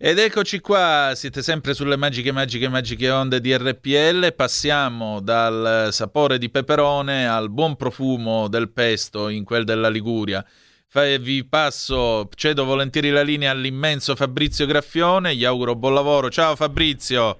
[0.00, 4.32] Ed eccoci qua, siete sempre sulle magiche, magiche, magiche onde di RPL.
[4.32, 10.44] Passiamo dal sapore di peperone al buon profumo del pesto in quel della Liguria.
[10.86, 15.34] Fa- Vi passo, cedo volentieri la linea all'immenso Fabrizio Graffione.
[15.34, 16.30] Gli auguro buon lavoro.
[16.30, 17.36] Ciao Fabrizio.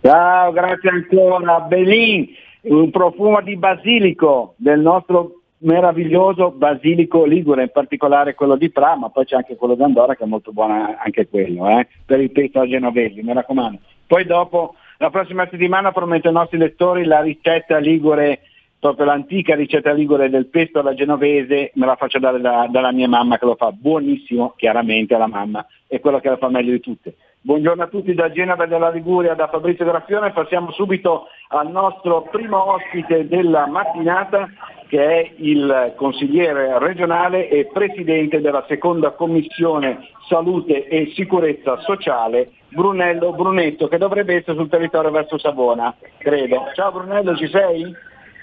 [0.00, 1.60] Ciao, grazie ancora.
[1.60, 2.26] Belin,
[2.62, 9.08] un profumo di basilico del nostro meraviglioso basilico ligure, in particolare quello di Pra, ma
[9.08, 12.60] poi c'è anche quello d'Andorra che è molto buono anche quello, eh, per il pesto
[12.60, 13.78] a genovesi, mi raccomando.
[14.06, 18.40] Poi dopo, la prossima settimana prometto ai nostri lettori la ricetta ligure,
[18.78, 23.08] proprio l'antica ricetta ligure del pesto alla genovese, me la faccio dare da- dalla mia
[23.08, 26.80] mamma che lo fa buonissimo, chiaramente la mamma, è quello che la fa meglio di
[26.80, 27.14] tutte.
[27.40, 32.22] Buongiorno a tutti da Genova e dalla Liguria, da Fabrizio Graffione, passiamo subito al nostro
[32.22, 34.48] primo ospite della mattinata
[34.86, 43.32] che è il consigliere regionale e presidente della seconda commissione salute e sicurezza sociale, Brunello
[43.32, 46.66] Brunetto, che dovrebbe essere sul territorio verso Savona, credo.
[46.74, 47.92] Ciao Brunello, ci sei?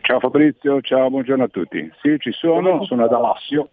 [0.02, 1.90] Ciao Fabrizio, ciao, buongiorno a tutti.
[2.02, 3.70] Sì, ci sono, sono ad Alassio.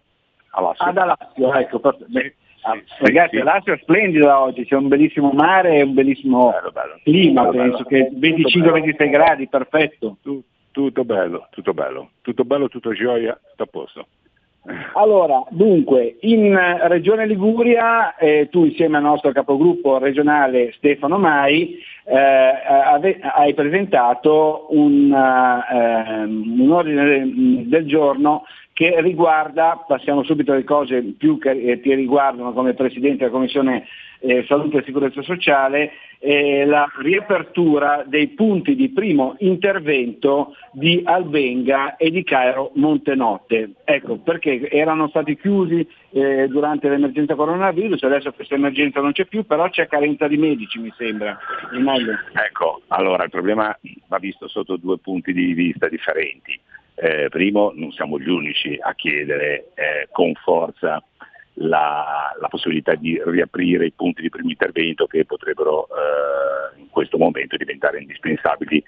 [0.51, 0.85] Alassio.
[0.85, 1.81] Ad Alassio, ecco.
[2.11, 3.41] Sì, Ah, sì, Ragazzi, sì.
[3.41, 6.99] Alassio è splendida oggi, c'è un bellissimo mare e un bellissimo Bello, bello.
[7.03, 10.17] clima, Bello, penso che 25-26 gradi, perfetto.
[10.21, 12.11] Tu- tutto bello, tutto bello.
[12.21, 14.07] Tutto bello, tutto gioia, tutto a posto.
[14.93, 22.15] Allora, dunque, in Regione Liguria, eh, tu insieme al nostro capogruppo regionale Stefano Mai, eh,
[22.15, 28.43] ave- hai presentato un, eh, ehm, un ordine del giorno
[28.73, 33.85] che riguarda, passiamo subito alle cose più che eh, ti riguardano come Presidente della Commissione
[34.19, 41.95] eh, Salute e Sicurezza Sociale, eh, la riapertura dei punti di primo intervento di Albenga
[41.95, 43.71] e di Cairo Montenotte.
[43.83, 49.45] Ecco, perché erano stati chiusi eh, durante l'emergenza coronavirus, adesso questa emergenza non c'è più,
[49.45, 51.37] però c'è carenza di medici, mi sembra.
[52.33, 53.75] Ecco, allora il problema
[54.07, 56.59] va visto sotto due punti di vista differenti.
[56.95, 61.03] Eh, primo, non siamo gli unici a chiedere eh, con forza
[61.55, 67.17] la, la possibilità di riaprire i punti di primo intervento che potrebbero eh, in questo
[67.17, 68.83] momento diventare indispensabili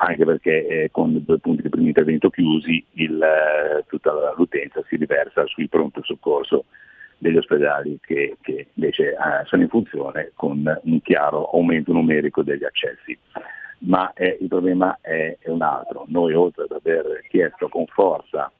[0.00, 4.96] anche perché eh, con due punti di primo intervento chiusi il, eh, tutta l'utenza si
[4.96, 6.66] riversa sui pronto soccorso
[7.18, 12.64] degli ospedali che, che invece eh, sono in funzione con un chiaro aumento numerico degli
[12.64, 13.18] accessi.
[13.80, 16.04] Ma eh, il problema è, è un altro.
[16.08, 18.50] Noi oltre ad aver chiesto con forza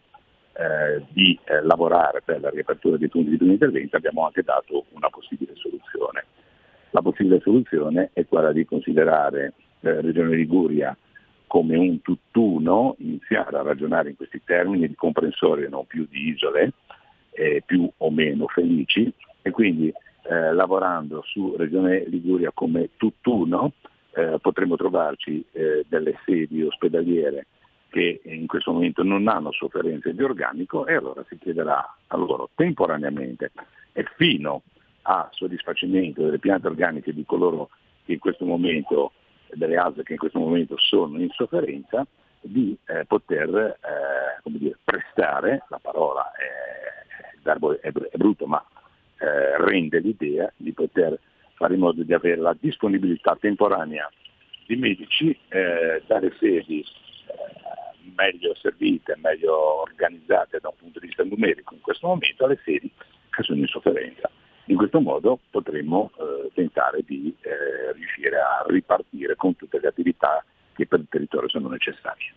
[0.52, 4.84] eh, di eh, lavorare per la riapertura dei punti di primo intervento abbiamo anche dato
[4.90, 6.24] una possibile soluzione.
[6.90, 10.96] La possibile soluzione è quella di considerare eh, Regione Liguria
[11.46, 16.72] come un tutt'uno, iniziare a ragionare in questi termini di comprensorio non più di isole,
[17.64, 19.10] più o meno felici,
[19.42, 23.72] e quindi eh, lavorando su Regione Liguria come tutt'uno
[24.12, 27.46] eh, potremo trovarci eh, delle sedi ospedaliere
[27.90, 32.50] che in questo momento non hanno sofferenze di organico e allora si chiederà a loro
[32.54, 33.52] temporaneamente
[33.92, 34.62] e fino
[35.02, 37.70] a soddisfacimento delle piante organiche di coloro
[38.04, 39.12] che in questo momento,
[39.54, 42.06] delle altre che in questo momento sono in sofferenza,
[42.40, 48.64] di eh, poter eh, dire, prestare, la parola è, è brutto ma
[49.18, 51.18] eh, rende l'idea di poter
[51.58, 54.08] fare in modo di avere la disponibilità temporanea
[54.66, 61.24] di medici eh, dalle sedi eh, meglio servite, meglio organizzate da un punto di vista
[61.24, 62.90] numerico in questo momento alle sedi
[63.30, 64.30] che sono in sofferenza.
[64.66, 70.44] In questo modo potremmo eh, tentare di eh, riuscire a ripartire con tutte le attività
[70.74, 72.32] che per il territorio sono necessarie.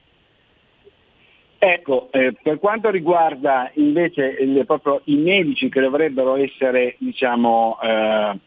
[1.63, 8.39] Ecco, eh, per quanto riguarda invece il- proprio i medici che dovrebbero essere diciamo, eh,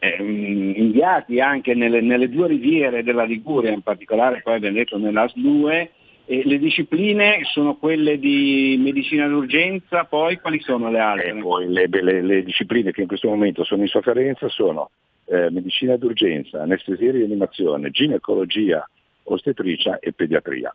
[0.00, 5.34] ehm, inviati anche nelle, nelle due riviere della Liguria, in particolare poi abbiamo detto nell'AS
[5.36, 5.90] 2,
[6.26, 11.30] e le discipline sono quelle di medicina d'urgenza, poi quali sono le altre?
[11.30, 14.90] E poi le, le- le discipline che in questo momento sono in sofferenza sono
[15.24, 18.88] eh, medicina d'urgenza, anestesia e rianimazione, ginecologia,
[19.24, 20.74] ostetricia e pediatria.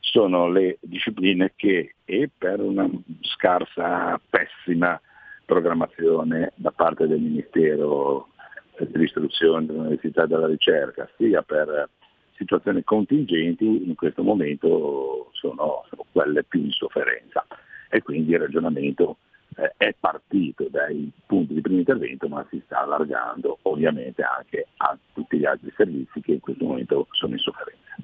[0.00, 2.88] Sono le discipline che, e per una
[3.20, 5.00] scarsa, pessima
[5.44, 8.28] programmazione da parte del Ministero
[8.86, 11.88] dell'istruzione, dell'università della ricerca, sia per
[12.34, 17.46] situazioni contingenti, in questo momento sono, sono quelle più in sofferenza.
[17.90, 19.18] E quindi il ragionamento
[19.56, 24.96] eh, è partito dai punti di primo intervento ma si sta allargando ovviamente anche a
[25.12, 27.96] tutti gli altri servizi che in questo momento sono in sofferenza.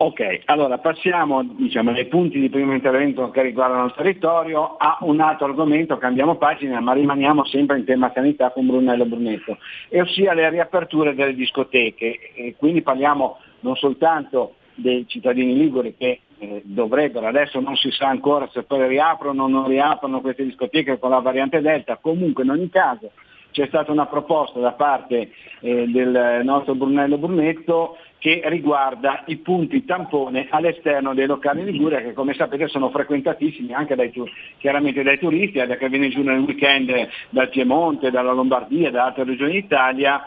[0.00, 5.20] Ok, allora passiamo diciamo, dai punti di primo intervento che riguardano il territorio a un
[5.20, 10.34] altro argomento, cambiamo pagina, ma rimaniamo sempre in tema sanità con Brunello Brunetto, e ossia
[10.34, 12.32] le riaperture delle discoteche.
[12.32, 18.06] E quindi parliamo non soltanto dei cittadini liguri che eh, dovrebbero, adesso non si sa
[18.06, 22.50] ancora se poi riaprono o non riaprono queste discoteche con la variante Delta, comunque in
[22.50, 23.10] ogni caso
[23.50, 29.84] c'è stata una proposta da parte eh, del nostro Brunello Brunetto che riguarda i punti
[29.84, 34.12] tampone all'esterno dei locali Liguria che come sapete sono frequentatissimi anche dai,
[34.58, 39.24] chiaramente dai turisti, da che viene giù nel weekend dal Piemonte, dalla Lombardia, da altre
[39.24, 40.24] regioni d'Italia.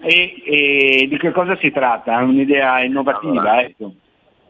[0.00, 2.16] E, e di che cosa si tratta?
[2.18, 3.32] Un'idea innovativa?
[3.32, 3.94] Allora, ecco.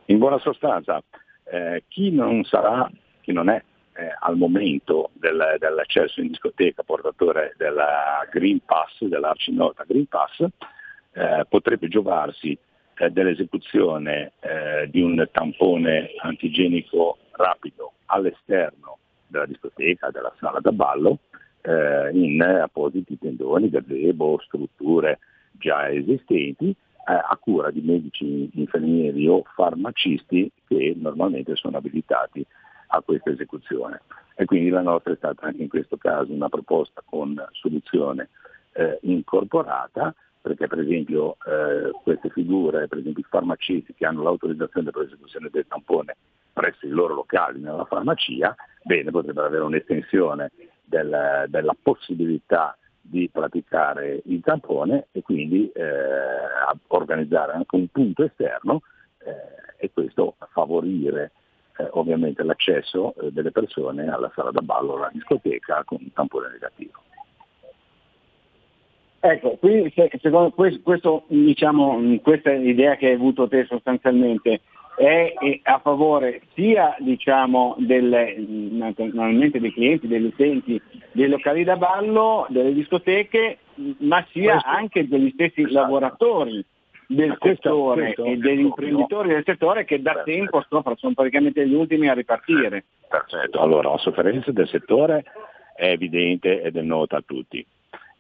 [0.07, 1.03] In buona sostanza,
[1.45, 2.91] eh, chi non sarà,
[3.23, 3.63] chi non è
[3.95, 10.45] eh, al momento del, dell'accesso in discoteca portatore della Green Pass, dell'arcinota Green Pass,
[11.13, 12.59] eh, potrebbe giovarsi
[12.97, 21.19] eh, dell'esecuzione eh, di un tampone antigenico rapido all'esterno della discoteca, della sala da ballo,
[21.63, 25.19] eh, in appositi tendoni, gazebo, strutture
[25.53, 32.45] già esistenti, eh, a cura di medici, infermieri o farmacisti che normalmente sono abilitati
[32.89, 34.03] a questa esecuzione.
[34.37, 38.31] E quindi la nostra è stata anche in questo caso una proposta con soluzione
[38.73, 40.15] eh, incorporata
[40.45, 45.49] perché per esempio eh, queste figure, per esempio i farmacisti che hanno l'autorizzazione per l'esecuzione
[45.51, 46.17] del tampone
[46.53, 50.53] presso i loro locali nella farmacia, bene, potrebbero avere un'estensione
[50.85, 55.83] del, della possibilità di praticare il tampone e quindi eh,
[56.89, 58.83] organizzare anche un punto esterno
[59.25, 61.33] eh, e questo favorire
[61.79, 66.51] eh, ovviamente l'accesso eh, delle persone alla sala da ballo alla discoteca con un tampone
[66.51, 67.01] negativo.
[69.27, 74.61] Ecco, qui secondo questo, diciamo, questa idea che hai avuto te sostanzialmente
[74.99, 80.79] è a favore sia diciamo, delle, naturalmente dei clienti, degli utenti
[81.13, 83.61] dei locali da ballo, delle discoteche,
[84.01, 85.73] ma sia questo, anche degli stessi esatto.
[85.73, 86.63] lavoratori
[87.07, 90.37] del questo, settore questo, e degli imprenditori del settore che da perfetto.
[90.37, 92.85] tempo sono, sono praticamente gli ultimi a ripartire.
[93.09, 95.25] Perfetto, allora la sofferenza del settore
[95.75, 97.65] è evidente ed è nota a tutti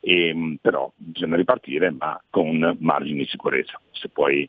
[0.05, 3.81] e, ehm, però bisogna ripartire ma con margini di sicurezza.
[3.91, 4.49] Se poi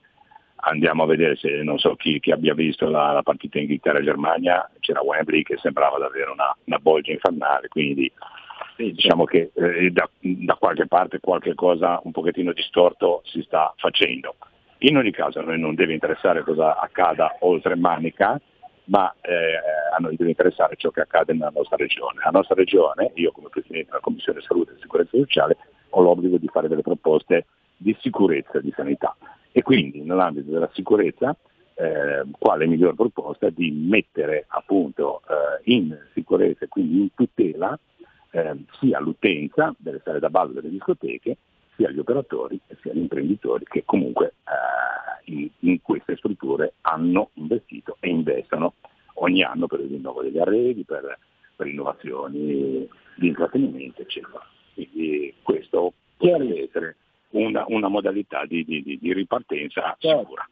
[0.68, 5.02] andiamo a vedere se non so chi, chi abbia visto la, la partita Inghilterra-Germania, c'era
[5.02, 8.12] Wembley che sembrava davvero una, una bolgia infernale, quindi
[8.76, 13.74] sì, diciamo che eh, da, da, qualche parte qualche cosa un pochettino distorto si sta
[13.78, 14.36] facendo.
[14.80, 18.40] In ogni caso a noi non deve interessare cosa accada oltre Manica,
[18.86, 19.56] ma eh,
[19.96, 22.22] a noi deve interessare ciò che accade nella nostra regione.
[22.24, 25.58] La nostra regione, io come Presidente della Commissione Salute e Sicurezza Sociale,
[25.90, 27.46] ho l'obbligo di fare delle proposte
[27.78, 29.16] di sicurezza e di sanità
[29.52, 31.36] e quindi nell'ambito della sicurezza
[31.76, 37.78] eh, quale miglior proposta di mettere appunto eh, in sicurezza e quindi in tutela
[38.32, 41.38] eh, sia l'utenza delle sale da ballo delle discoteche,
[41.76, 47.98] sia gli operatori sia gli imprenditori che comunque eh, in, in, queste strutture hanno investito
[48.00, 48.76] e investono
[49.16, 51.18] ogni anno per il rinnovo degli arredi, per,
[51.56, 54.46] per innovazioni di intrattenimento, eccetera.
[54.74, 56.96] Quindi questo potrebbe essere
[57.30, 60.20] una, una modalità di, di, di ripartenza certo.
[60.20, 60.50] sicura.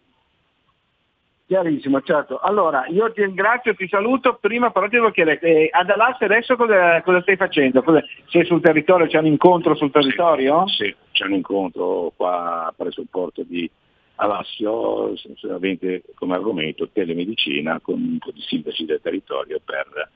[1.54, 2.39] Chiarissimo, certo.
[2.39, 4.39] Allora, io ti ringrazio, ti saluto.
[4.41, 7.84] Prima però ti devo chiedere, eh, ad Alas adesso cosa, cosa stai facendo?
[7.84, 10.68] Cosa, sei sul territorio, c'è un incontro sul territorio?
[10.68, 13.70] Sì, sì c'è un incontro qua presso il porto di
[14.16, 20.10] Alassio, essenzialmente come argomento telemedicina con un po' di sindaci del territorio per,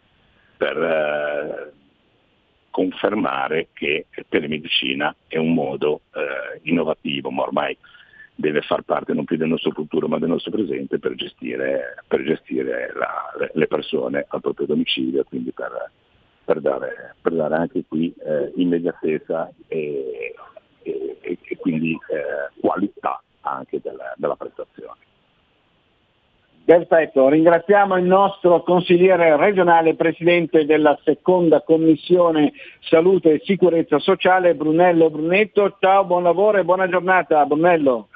[0.58, 1.72] per eh,
[2.72, 7.78] confermare che telemedicina è un modo eh, innovativo, ma ormai
[8.38, 12.24] deve far parte non più del nostro futuro ma del nostro presente per gestire, per
[12.24, 15.92] gestire la, le persone al proprio domicilio, quindi per,
[16.46, 20.36] per, dare, per dare, anche qui eh, immediatezza e,
[20.84, 25.00] e, e quindi eh, qualità anche della, della prestazione.
[26.68, 32.51] Perfetto, ringraziamo il nostro consigliere regionale, presidente della seconda commissione
[32.82, 35.78] salute e sicurezza sociale, Brunello Brunetto.
[35.80, 38.09] Ciao, buon lavoro e buona giornata Brunello.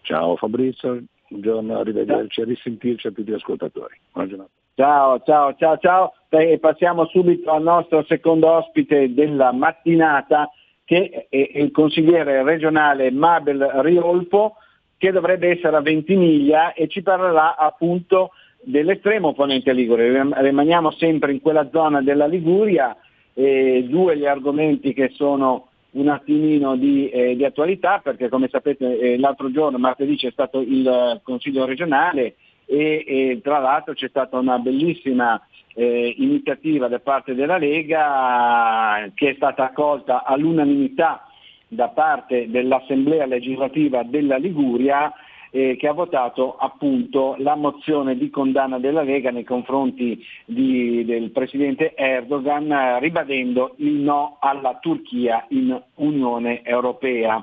[0.00, 3.94] Ciao Fabrizio, buongiorno, arrivederci, a risentirci a tutti gli ascoltatori.
[4.10, 4.50] Buona giornata.
[4.74, 6.12] Ciao, ciao, ciao, ciao.
[6.28, 10.50] E passiamo subito al nostro secondo ospite della mattinata,
[10.84, 14.56] che è il consigliere regionale Mabel Riolfo
[15.02, 18.30] che dovrebbe essere a Ventimiglia e ci parlerà appunto
[18.62, 20.12] dell'estremo opponente Ligure.
[20.12, 22.96] Rim- Rimaniamo sempre in quella zona della Liguria,
[23.34, 28.96] e due gli argomenti che sono un attimino di, eh, di attualità perché come sapete
[28.96, 34.06] eh, l'altro giorno, martedì, c'è stato il eh, Consiglio regionale e, e tra l'altro c'è
[34.06, 35.44] stata una bellissima
[35.74, 41.26] eh, iniziativa da parte della Lega che è stata accolta all'unanimità
[41.72, 45.10] da parte dell'Assemblea legislativa della Liguria
[45.50, 51.30] eh, che ha votato appunto la mozione di condanna della Lega nei confronti di- del
[51.30, 57.42] Presidente Erdogan eh, ribadendo il no alla Turchia in Unione Europea.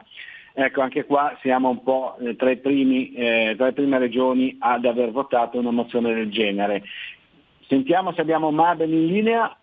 [0.54, 4.58] Ecco, anche qua siamo un po' eh, tra, i primi, eh, tra le prime regioni
[4.60, 6.84] ad aver votato una mozione del genere.
[7.68, 9.56] Sentiamo se abbiamo Mabel in linea.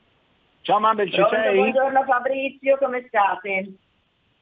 [0.63, 1.55] Ciao Mabel, ci Pronto, sei?
[1.55, 3.73] Buongiorno Fabrizio, come state?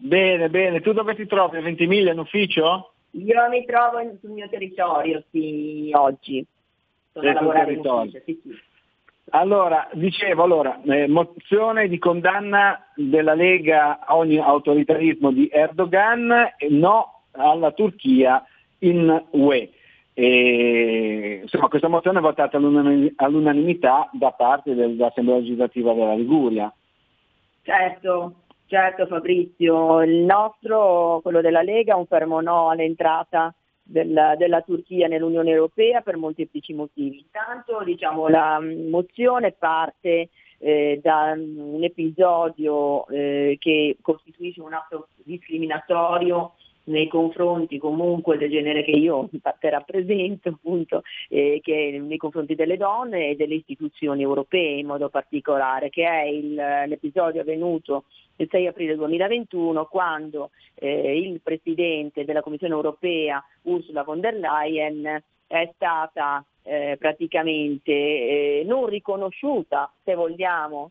[0.05, 0.81] Bene, bene.
[0.83, 1.57] Tu dove ti trovi?
[1.57, 2.93] A Ventimiglia in ufficio?
[3.13, 6.45] Io mi trovo in- sul mio territorio sì, oggi.
[7.11, 8.11] Sono Sei a lavorare in territorio.
[8.11, 8.59] ufficio, sì, sì.
[9.31, 16.69] Allora, dicevo, allora, eh, mozione di condanna della Lega a ogni autoritarismo di Erdogan e
[16.69, 18.45] no alla Turchia
[18.81, 19.71] in UE.
[20.13, 26.71] E, insomma, questa mozione è votata all'unani- all'unanimità da parte dell'Assemblea legislativa della Liguria.
[27.63, 28.35] Certo,
[28.75, 35.51] certo Fabrizio, il nostro, quello della Lega, un fermo no all'entrata della, della Turchia nell'Unione
[35.51, 37.19] Europea per molteplici motivi.
[37.19, 46.55] Intanto diciamo, la mozione parte eh, da un episodio eh, che costituisce un atto discriminatorio
[46.85, 49.29] nei confronti comunque del genere che io
[49.61, 55.91] rappresento, appunto, eh, che nei confronti delle donne e delle istituzioni europee in modo particolare,
[55.91, 58.05] che è il- l'episodio avvenuto
[58.37, 65.23] il 6 aprile 2021 quando eh, il Presidente della Commissione europea Ursula von der Leyen
[65.47, 70.91] è stata eh, praticamente eh, non riconosciuta, se vogliamo,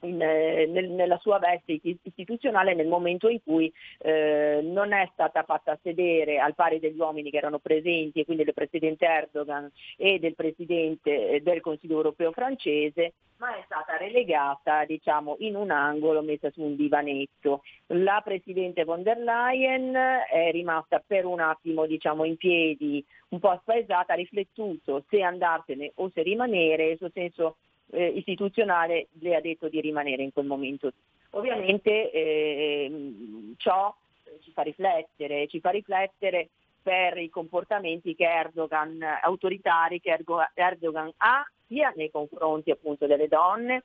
[0.00, 5.08] in, eh, nel- nella sua veste isti- istituzionale nel momento in cui eh, non è
[5.12, 9.70] stata fatta sedere al pari degli uomini che erano presenti, e quindi del Presidente Erdogan
[9.96, 15.70] e del Presidente eh, del Consiglio europeo francese, ma è stata relegata diciamo, in un
[15.70, 17.62] angolo, messa su un divanetto.
[17.88, 23.58] La Presidente von der Leyen è rimasta per un attimo diciamo, in piedi, un po'
[23.60, 27.56] spaesata, ha riflettuto se andarsene o se rimanere, il suo senso
[27.90, 30.92] eh, istituzionale le ha detto di rimanere in quel momento.
[31.30, 36.48] Ovviamente ehm, ciò eh, ci fa riflettere, ci fa riflettere
[36.82, 40.16] per i comportamenti che Erdogan, autoritari che
[40.54, 43.84] Erdogan ha sia nei confronti appunto delle donne,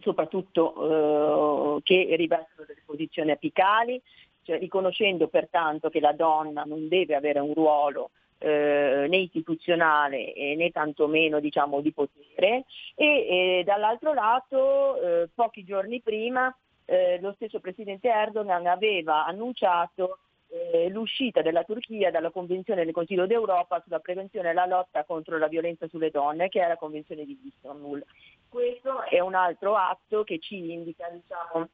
[0.00, 4.00] soprattutto eh, che rivestono delle posizioni apicali,
[4.42, 8.10] cioè riconoscendo pertanto che la donna non deve avere un ruolo
[8.40, 12.64] eh, né istituzionale né tantomeno diciamo, di potere
[12.94, 16.54] e eh, dall'altro lato eh, pochi giorni prima
[16.86, 20.18] eh, lo stesso Presidente Erdogan aveva annunciato
[20.48, 25.38] eh, l'uscita della Turchia dalla Convenzione del Consiglio d'Europa sulla prevenzione e la lotta contro
[25.38, 28.04] la violenza sulle donne, che è la Convenzione di Istanbul.
[28.48, 31.68] Questo è un altro atto che ci indica diciamo,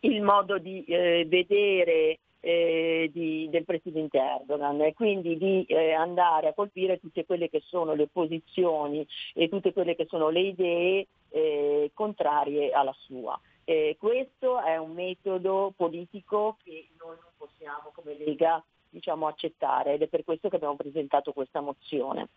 [0.00, 6.48] il modo di eh, vedere eh, di- del Presidente Erdogan e quindi di eh, andare
[6.48, 11.06] a colpire tutte quelle che sono le posizioni e tutte quelle che sono le idee
[11.30, 13.38] eh, contrarie alla sua.
[13.98, 18.60] Questo è un metodo politico che noi non possiamo come Lega
[18.90, 22.28] diciamo, accettare ed è per questo che abbiamo presentato questa mozione.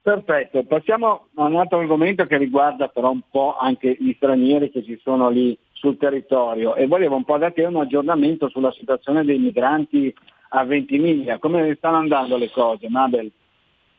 [0.00, 4.82] Perfetto, passiamo a un altro argomento che riguarda però un po' anche gli stranieri che
[4.82, 9.24] ci sono lì sul territorio e volevo un po' da te un aggiornamento sulla situazione
[9.24, 10.14] dei migranti
[10.50, 11.40] a Ventimiglia.
[11.40, 13.32] Come stanno andando le cose, Mabel?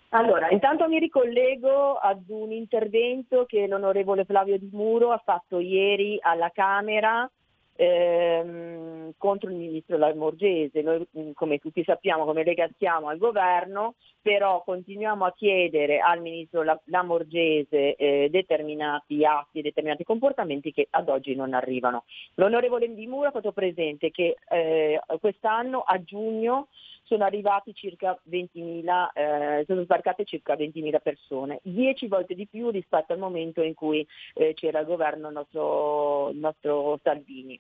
[0.10, 6.18] Allora, intanto mi ricollego ad un intervento che l'onorevole Flavio Di Muro ha fatto ieri
[6.22, 7.30] alla Camera
[7.76, 10.82] ehm, contro il ministro Lamorgese.
[10.82, 16.22] Noi, mh, come tutti sappiamo, come Lega siamo al governo, però continuiamo a chiedere al
[16.22, 22.04] ministro La- Lamorgese eh, determinati atti, determinati comportamenti che ad oggi non arrivano.
[22.36, 26.68] L'onorevole Di ha fatto presente che eh, quest'anno a giugno
[27.04, 33.14] sono arrivati circa 20.000, eh, sono sbarcate circa 20.000 persone, 10 volte di più rispetto
[33.14, 37.60] al momento in cui eh, c'era il governo nostro, nostro Salvini.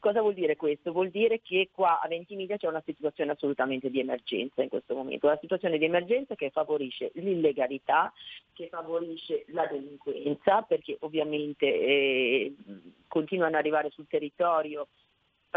[0.00, 0.92] Cosa vuol dire questo?
[0.92, 5.26] Vuol dire che qua a Ventimiglia c'è una situazione assolutamente di emergenza in questo momento,
[5.26, 8.10] una situazione di emergenza che favorisce l'illegalità,
[8.54, 12.54] che favorisce la delinquenza, perché ovviamente eh,
[13.08, 14.88] continuano ad arrivare sul territorio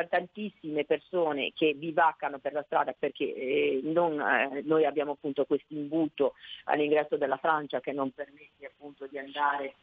[0.10, 5.74] tantissime persone che bivaccano per la strada perché eh, non, eh, noi abbiamo appunto questo
[5.74, 6.34] imbuto
[6.66, 9.76] all'ingresso della Francia che non permette appunto di andare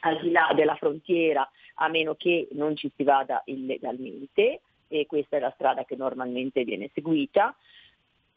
[0.00, 5.36] al di là della frontiera a meno che non ci si vada illegalmente e questa
[5.36, 7.54] è la strada che normalmente viene seguita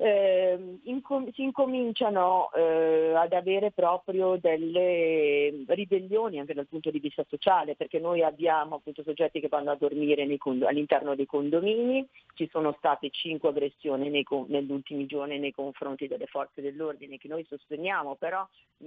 [0.01, 7.25] eh, incom- si incominciano eh, ad avere proprio delle ribellioni anche dal punto di vista
[7.27, 12.47] sociale, perché noi abbiamo appunto soggetti che vanno a dormire cond- all'interno dei condomini, ci
[12.49, 17.43] sono state cinque aggressioni con- negli ultimi giorni nei confronti delle forze dell'ordine che noi
[17.43, 18.47] sosteniamo, però
[18.77, 18.85] mh,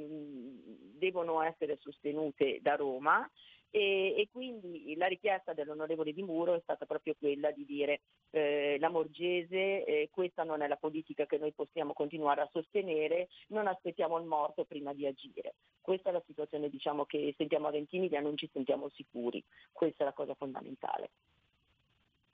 [0.98, 3.28] devono essere sostenute da Roma
[3.74, 8.76] e, e, quindi la richiesta dell'onorevole Di Muro è stata proprio quella di dire eh,
[8.78, 13.66] la Morgese, eh, questa non è la politica che noi possiamo continuare a sostenere, non
[13.66, 15.54] aspettiamo il morto prima di agire.
[15.80, 19.42] Questa è la situazione diciamo, che sentiamo a Ventimiglia, non ci sentiamo sicuri,
[19.72, 21.08] questa è la cosa fondamentale.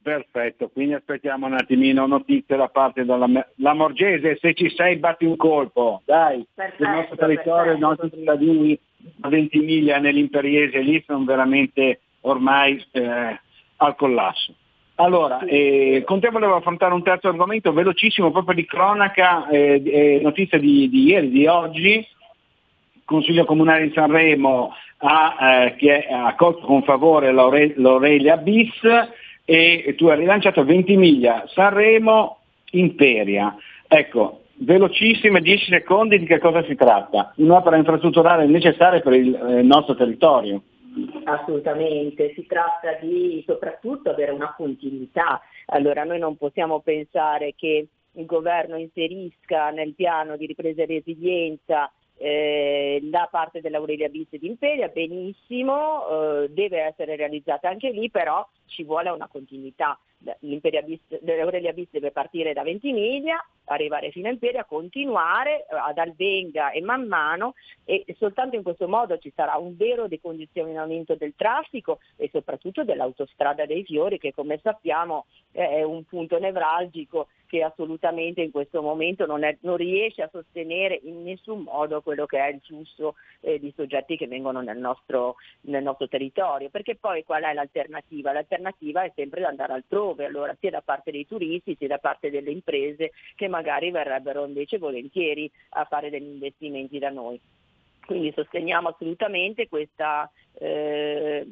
[0.02, 5.24] Perfetto, quindi aspettiamo un attimino notizie da parte della la Morgese, se ci sei batti
[5.24, 8.81] un colpo, dai, perfetto, il nostro territorio, i nostri cittadini
[9.20, 13.41] a Ventimiglia nell'imperiese lì sono veramente ormai eh,
[13.77, 14.55] al collasso.
[14.97, 20.20] Allora, eh, con te volevo affrontare un terzo argomento velocissimo, proprio di cronaca, eh, eh,
[20.23, 21.95] notizia di, di, ieri, di oggi.
[22.93, 28.73] Il Consiglio Comunale di Sanremo ha, eh, che ha accolto con favore l'Aure- l'Aurelia Bis
[29.45, 32.39] e tu hai rilanciato Ventimiglia, Sanremo,
[32.73, 33.55] Imperia.
[33.87, 37.33] Ecco, velocissime 10 secondi di che cosa si tratta.
[37.37, 40.63] Un'opera infrastrutturale necessaria per il eh, nostro territorio.
[41.25, 45.41] Assolutamente, si tratta di soprattutto avere una continuità.
[45.67, 51.91] Allora noi non possiamo pensare che il governo inserisca nel piano di ripresa e resilienza
[52.17, 58.47] eh, la parte dell'Aurelia Bis di Imperia, benissimo, eh, deve essere realizzata anche lì, però
[58.69, 59.99] ci vuole una continuità.
[60.20, 66.81] L'Aurelia Bis deve partire da Ventimiglia, arrivare fino a Imperia, continuare eh, ad Albenga e
[66.81, 67.55] man mano
[67.85, 73.65] e soltanto in questo modo ci sarà un vero decondizionamento del traffico e soprattutto dell'autostrada
[73.66, 79.43] dei fiori che come sappiamo è un punto nevralgico che assolutamente in questo momento non,
[79.43, 83.73] è, non, riesce a sostenere in nessun modo quello che è il flusso eh, di
[83.74, 88.32] soggetti che vengono nel nostro, nel nostro, territorio, perché poi qual è l'alternativa?
[88.32, 92.51] L'alternativa è sempre andare altrove, allora sia da parte dei turisti sia da parte delle
[92.51, 97.41] imprese che magari verrebbero invece volentieri a fare degli investimenti da noi.
[98.09, 101.47] Quindi sosteniamo assolutamente questa, eh,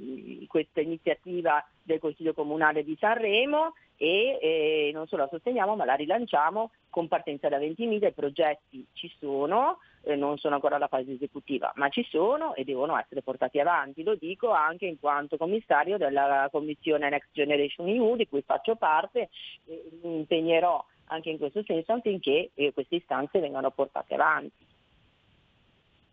[0.47, 5.95] questa iniziativa del Consiglio Comunale di Sanremo e eh, non solo la sosteniamo ma la
[5.95, 11.13] rilanciamo con partenza da Ventimiglia, i progetti ci sono, eh, non sono ancora alla fase
[11.13, 14.03] esecutiva, ma ci sono e devono essere portati avanti.
[14.03, 19.29] Lo dico anche in quanto commissario della Commissione Next Generation EU di cui faccio parte
[19.67, 24.65] e mi impegnerò anche in questo senso affinché eh, queste istanze vengano portate avanti.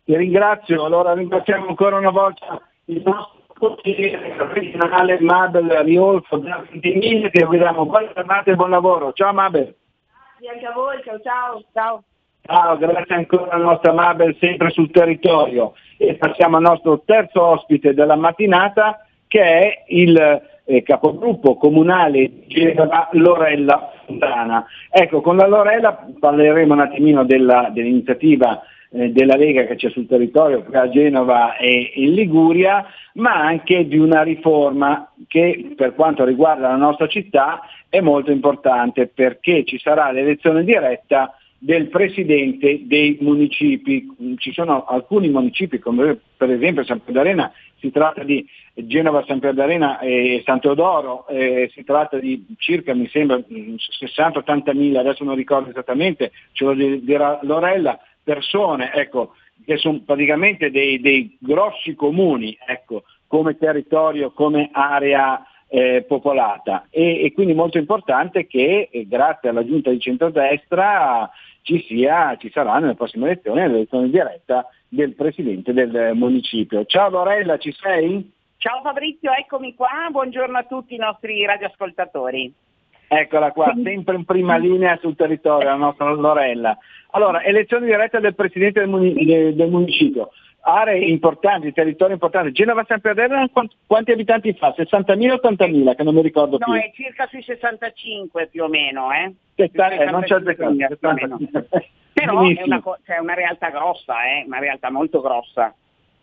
[0.04, 3.43] Ti ringrazio, allora ringraziamo ancora una volta il nostro
[3.82, 9.12] regionale Mabel Riolfo da Ventimiglia, ti auguriamo buona giornata e buon lavoro.
[9.12, 9.74] Ciao Mabel.
[10.38, 11.62] Grazie anche a voi, ciao ciao.
[11.72, 12.02] ciao.
[12.46, 17.94] Ciao, grazie ancora alla nostra Mabel sempre sul territorio e passiamo al nostro terzo ospite
[17.94, 24.66] della mattinata che è il eh, capogruppo comunale di Genova Lorella Fontana.
[24.90, 28.62] Ecco, con la Lorella parleremo un attimino della, dell'iniziativa
[28.94, 33.98] eh, della Lega che c'è sul territorio, a Genova e in Liguria, ma anche di
[33.98, 40.12] una riforma che per quanto riguarda la nostra città è molto importante perché ci sarà
[40.12, 44.36] l'elezione diretta del presidente dei municipi.
[44.36, 49.40] Ci sono alcuni municipi, come per esempio San Piero d'Arena, si tratta di Genova, San
[49.40, 55.24] Piero d'Arena e San Teodoro, eh, si tratta di circa, mi sembra, 60-80 mila, adesso
[55.24, 59.34] non ricordo esattamente, ce lo dirà Lorella, persone ecco,
[59.64, 67.24] che sono praticamente dei, dei grossi comuni ecco, come territorio, come area eh, popolata e,
[67.24, 71.28] e, quindi molto importante che eh, grazie alla giunta di centrodestra
[71.62, 76.84] ci, sia, ci sarà nelle prossime elezioni l'elezione diretta del presidente del municipio.
[76.84, 78.30] Ciao Lorella, ci sei?
[78.58, 82.52] Ciao Fabrizio, eccomi qua, buongiorno a tutti i nostri radioascoltatori.
[83.06, 86.76] Eccola qua, sempre in prima linea sul territorio, la nostra Lorella.
[87.14, 90.30] Allora, elezione diretta del presidente del, munic- del municipio.
[90.66, 92.50] Aree importanti, territori importanti.
[92.50, 93.48] Genova San Pedro
[93.86, 94.74] quanti abitanti fa?
[94.76, 95.94] 60.000 o 80.000?
[95.94, 96.72] Che non mi ricordo no, più.
[96.72, 99.12] No, è circa sui 65 più o meno.
[99.12, 99.32] Eh?
[99.54, 100.42] Setta, eh, non c'è il
[102.12, 104.44] Però è una, cioè, una, realtà grossa, eh?
[104.46, 105.74] una realtà molto grossa.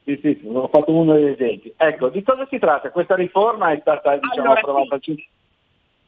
[0.03, 1.73] Sì, sì, sì, ho fatto uno degli esempi.
[1.77, 2.89] Ecco, di cosa si tratta?
[2.89, 5.27] Questa riforma è stata diciamo, allora, approvata sì.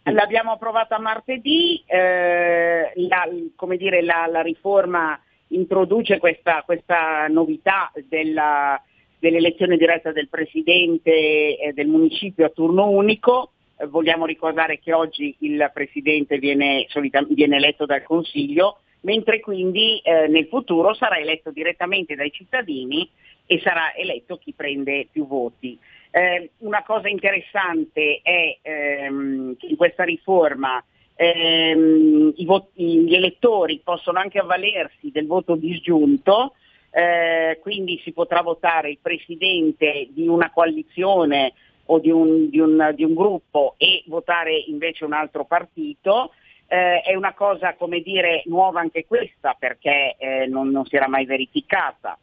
[0.05, 5.17] L'abbiamo approvata martedì, eh, la, come dire, la, la riforma
[5.47, 8.81] introduce questa, questa novità della,
[9.17, 13.51] dell'elezione diretta del presidente eh, del municipio a turno unico.
[13.77, 19.99] Eh, vogliamo ricordare che oggi il presidente viene, solita, viene eletto dal Consiglio, mentre quindi
[19.99, 23.09] eh, nel futuro sarà eletto direttamente dai cittadini
[23.45, 25.79] e sarà eletto chi prende più voti.
[26.15, 30.83] Eh, una cosa interessante è ehm, che in questa riforma
[31.15, 36.53] ehm, voti, gli elettori possono anche avvalersi del voto disgiunto,
[36.91, 41.53] eh, quindi si potrà votare il presidente di una coalizione
[41.85, 46.33] o di un, di un, di un gruppo e votare invece un altro partito.
[46.67, 51.07] Eh, è una cosa, come dire, nuova anche questa perché eh, non, non si era
[51.07, 52.19] mai verificata.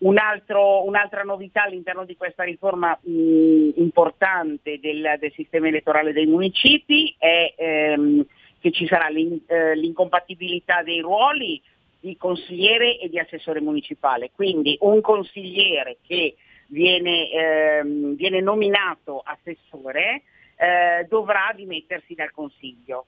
[0.00, 6.24] Un altro, un'altra novità all'interno di questa riforma mh, importante del, del, sistema elettorale dei
[6.24, 8.24] municipi è ehm,
[8.60, 11.60] che ci sarà l'in, eh, l'incompatibilità dei ruoli
[12.00, 14.30] di consigliere e di assessore municipale.
[14.34, 16.36] Quindi un consigliere che
[16.68, 20.22] viene, ehm, viene nominato assessore
[20.56, 23.06] eh, dovrà dimettersi dal consiglio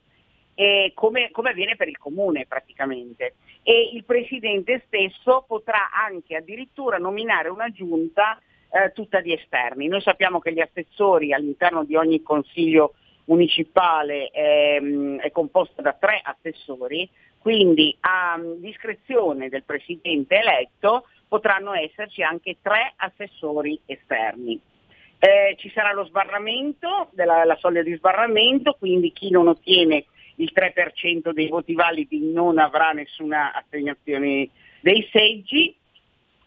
[0.54, 3.34] eh, come, come, avviene per il comune praticamente.
[3.62, 9.88] E il presidente stesso potrà anche addirittura nominare una giunta eh, tutta di esterni.
[9.88, 16.20] Noi sappiamo che gli assessori all'interno di ogni consiglio municipale ehm, è composto da tre
[16.22, 17.08] assessori,
[17.38, 24.60] quindi a discrezione del presidente eletto potranno esserci anche tre assessori esterni.
[25.18, 30.06] Eh, ci sarà lo sbarramento, della, la soglia di sbarramento, quindi chi non ottiene
[30.42, 34.48] il 3% dei voti validi non avrà nessuna assegnazione
[34.80, 35.74] dei seggi.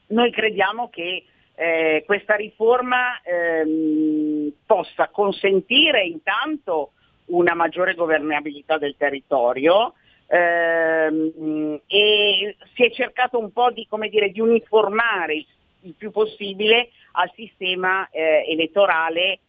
[0.07, 1.23] Noi crediamo che
[1.55, 6.91] eh, questa riforma ehm, possa consentire intanto
[7.27, 9.93] una maggiore governabilità del territorio
[10.27, 15.45] ehm, e si è cercato un po' di, dire, di uniformare il,
[15.83, 19.39] il, più possibile al sistema eh, elettorale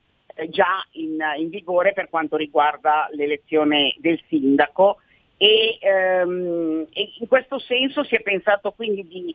[0.48, 4.98] già in, in, vigore per quanto riguarda l'elezione del sindaco
[5.36, 9.34] e, ehm, e in questo senso si è pensato quindi di,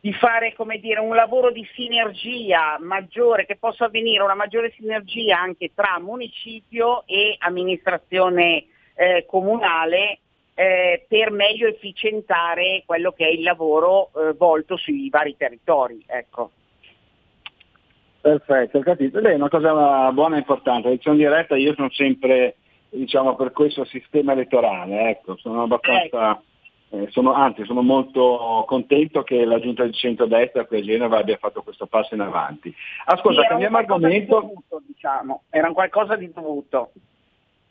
[0.00, 5.72] di fare dire, un lavoro di sinergia maggiore, che possa avvenire una maggiore sinergia anche
[5.74, 10.18] tra municipio e amministrazione eh, comunale
[10.54, 16.02] eh, per meglio efficientare quello che è il lavoro eh, volto sui vari territori.
[16.06, 16.50] Ecco.
[18.24, 19.20] Perfetto, ho capito.
[19.20, 20.88] Lei è una cosa buona e importante.
[20.88, 22.56] L'elezione diretta io sono sempre
[22.88, 26.40] diciamo, per questo sistema elettorale, ecco, sono abbastanza,
[26.88, 31.36] eh, sono, anzi sono molto contento che la giunta di centrodestra qui a Genova abbia
[31.36, 32.74] fatto questo passo in avanti.
[33.04, 34.40] Ascolta, sì, cambiamo argomento.
[34.40, 35.42] Di dovuto, diciamo.
[35.50, 36.92] Era un qualcosa di dovuto.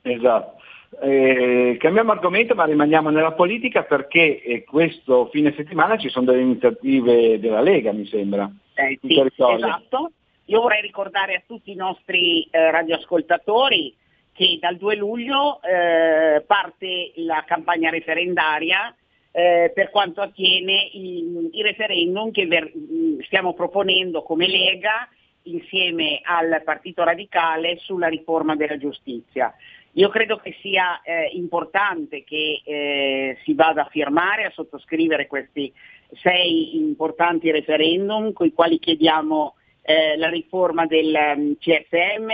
[0.04, 0.62] Esatto.
[1.02, 6.42] Eh, cambiamo argomento ma rimaniamo nella politica perché eh, questo fine settimana ci sono delle
[6.44, 8.48] iniziative della Lega, mi sembra.
[8.76, 10.12] Eh, sì, esatto.
[10.46, 13.96] Io vorrei ricordare a tutti i nostri eh, radioascoltatori
[14.34, 18.94] che dal 2 luglio eh, parte la campagna referendaria
[19.32, 22.72] eh, per quanto attiene i, i referendum che ver-
[23.26, 25.08] stiamo proponendo come Lega
[25.44, 29.54] insieme al Partito Radicale sulla riforma della giustizia.
[29.94, 35.72] Io credo che sia eh, importante che eh, si vada a firmare, a sottoscrivere questi
[36.22, 42.30] sei importanti referendum con i quali chiediamo eh, la riforma del CSM,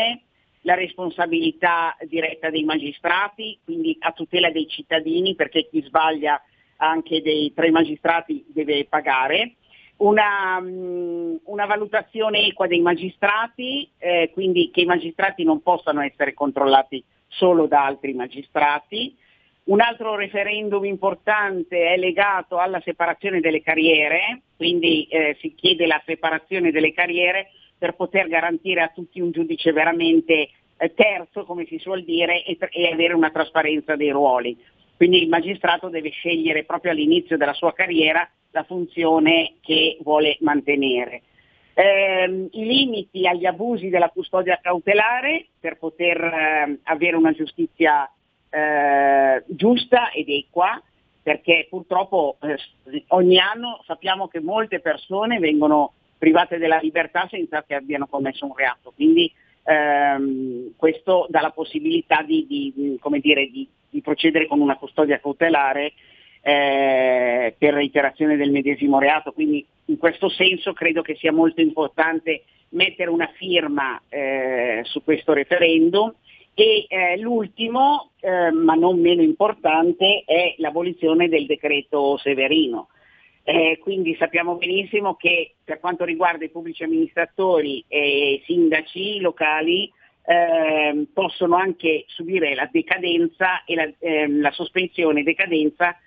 [0.61, 6.41] la responsabilità diretta dei magistrati, quindi a tutela dei cittadini perché chi sbaglia
[6.77, 9.55] anche dei tre magistrati deve pagare,
[9.97, 16.33] una, um, una valutazione equa dei magistrati, eh, quindi che i magistrati non possano essere
[16.33, 19.15] controllati solo da altri magistrati,
[19.65, 26.01] un altro referendum importante è legato alla separazione delle carriere, quindi eh, si chiede la
[26.05, 31.77] separazione delle carriere per poter garantire a tutti un giudice veramente eh, terzo, come si
[31.77, 34.57] suol dire, e, e avere una trasparenza dei ruoli.
[34.97, 41.21] Quindi il magistrato deve scegliere proprio all'inizio della sua carriera la funzione che vuole mantenere.
[41.73, 48.11] Eh, I limiti agli abusi della custodia cautelare per poter eh, avere una giustizia
[48.49, 50.81] eh, giusta ed equa,
[51.21, 57.75] perché purtroppo eh, ogni anno sappiamo che molte persone vengono private della libertà senza che
[57.75, 58.91] abbiano commesso un reato.
[58.95, 59.31] Quindi
[59.63, 65.93] ehm, questo dà la possibilità di, di, dire, di, di, procedere con una custodia cautelare
[66.41, 69.31] eh, per reiterazione del medesimo reato.
[69.31, 75.33] Quindi in questo senso credo che sia molto importante mettere una firma eh, su questo
[75.33, 76.13] referendum
[76.53, 82.89] E eh, l'ultimo, eh, ma non meno importante, è l'abolizione del decreto Severino.
[83.43, 89.91] Eh, quindi sappiamo benissimo che per quanto riguarda i pubblici amministratori e sindaci locali
[90.25, 95.97] eh, possono anche subire la decadenza e la, eh, la sospensione decadenza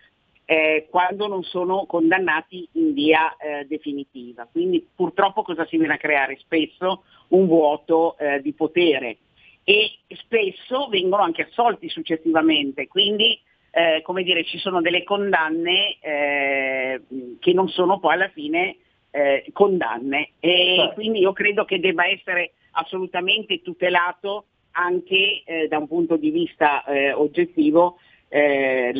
[0.44, 4.46] eh, quando non sono condannati in via eh, definitiva.
[4.50, 6.36] Quindi purtroppo cosa si viene a creare?
[6.38, 9.16] Spesso un vuoto eh, di potere
[9.64, 13.40] e spesso vengono anche assolti successivamente, quindi
[13.70, 17.00] eh, come dire, ci sono delle condanne eh,
[17.38, 18.76] che non sono poi alla fine
[19.10, 20.94] eh, condanne e certo.
[20.94, 26.84] quindi io credo che debba essere assolutamente tutelato anche eh, da un punto di vista
[26.84, 27.98] eh, oggettivo
[28.34, 28.92] eh,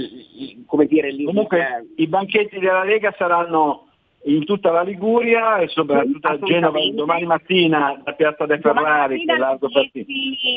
[0.66, 3.91] come dire, Comunque i banchetti della Lega saranno
[4.24, 9.32] in tutta la Liguria e soprattutto a Genova domani mattina da Piazza De Ferrari che
[9.32, 10.06] è largo 10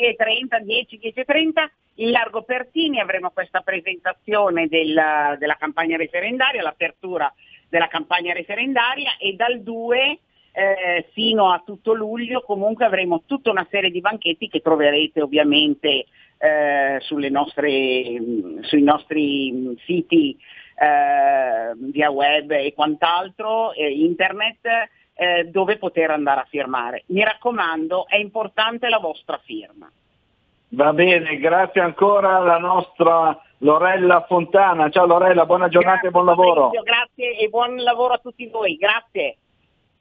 [0.03, 5.97] e 30, 10, 10 e 30 in largo Pertini avremo questa presentazione della, della campagna
[5.97, 7.33] referendaria, l'apertura
[7.69, 10.19] della campagna referendaria e dal 2
[10.51, 16.05] eh, fino a tutto luglio comunque avremo tutta una serie di banchetti che troverete ovviamente
[16.37, 18.21] eh, nostre,
[18.61, 20.37] sui nostri siti
[20.75, 24.67] eh, via web e quant'altro, eh, internet,
[25.13, 27.03] eh, dove poter andare a firmare.
[27.07, 29.89] Mi raccomando, è importante la vostra firma.
[30.69, 34.89] Va bene, grazie ancora alla nostra Lorella Fontana.
[34.89, 36.69] Ciao Lorella, buona giornata grazie, e buon lavoro.
[36.83, 39.37] Grazie e buon lavoro a tutti voi, grazie.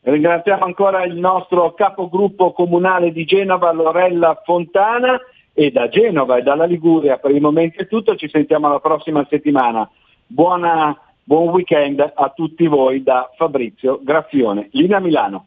[0.01, 5.18] Ringraziamo ancora il nostro capogruppo comunale di Genova, Lorella Fontana,
[5.56, 9.24] e da Genova e dalla Liguria per il momento è tutto, ci sentiamo la prossima
[9.30, 9.88] settimana.
[10.35, 14.69] Buona, buon weekend a tutti voi da Fabrizio Graffione.
[14.73, 15.47] Linea Milano.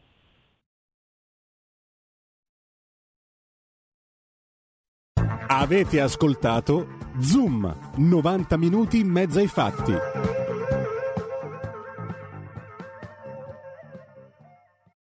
[5.50, 6.88] Avete ascoltato
[7.20, 10.37] Zoom, 90 minuti in mezzo ai fatti.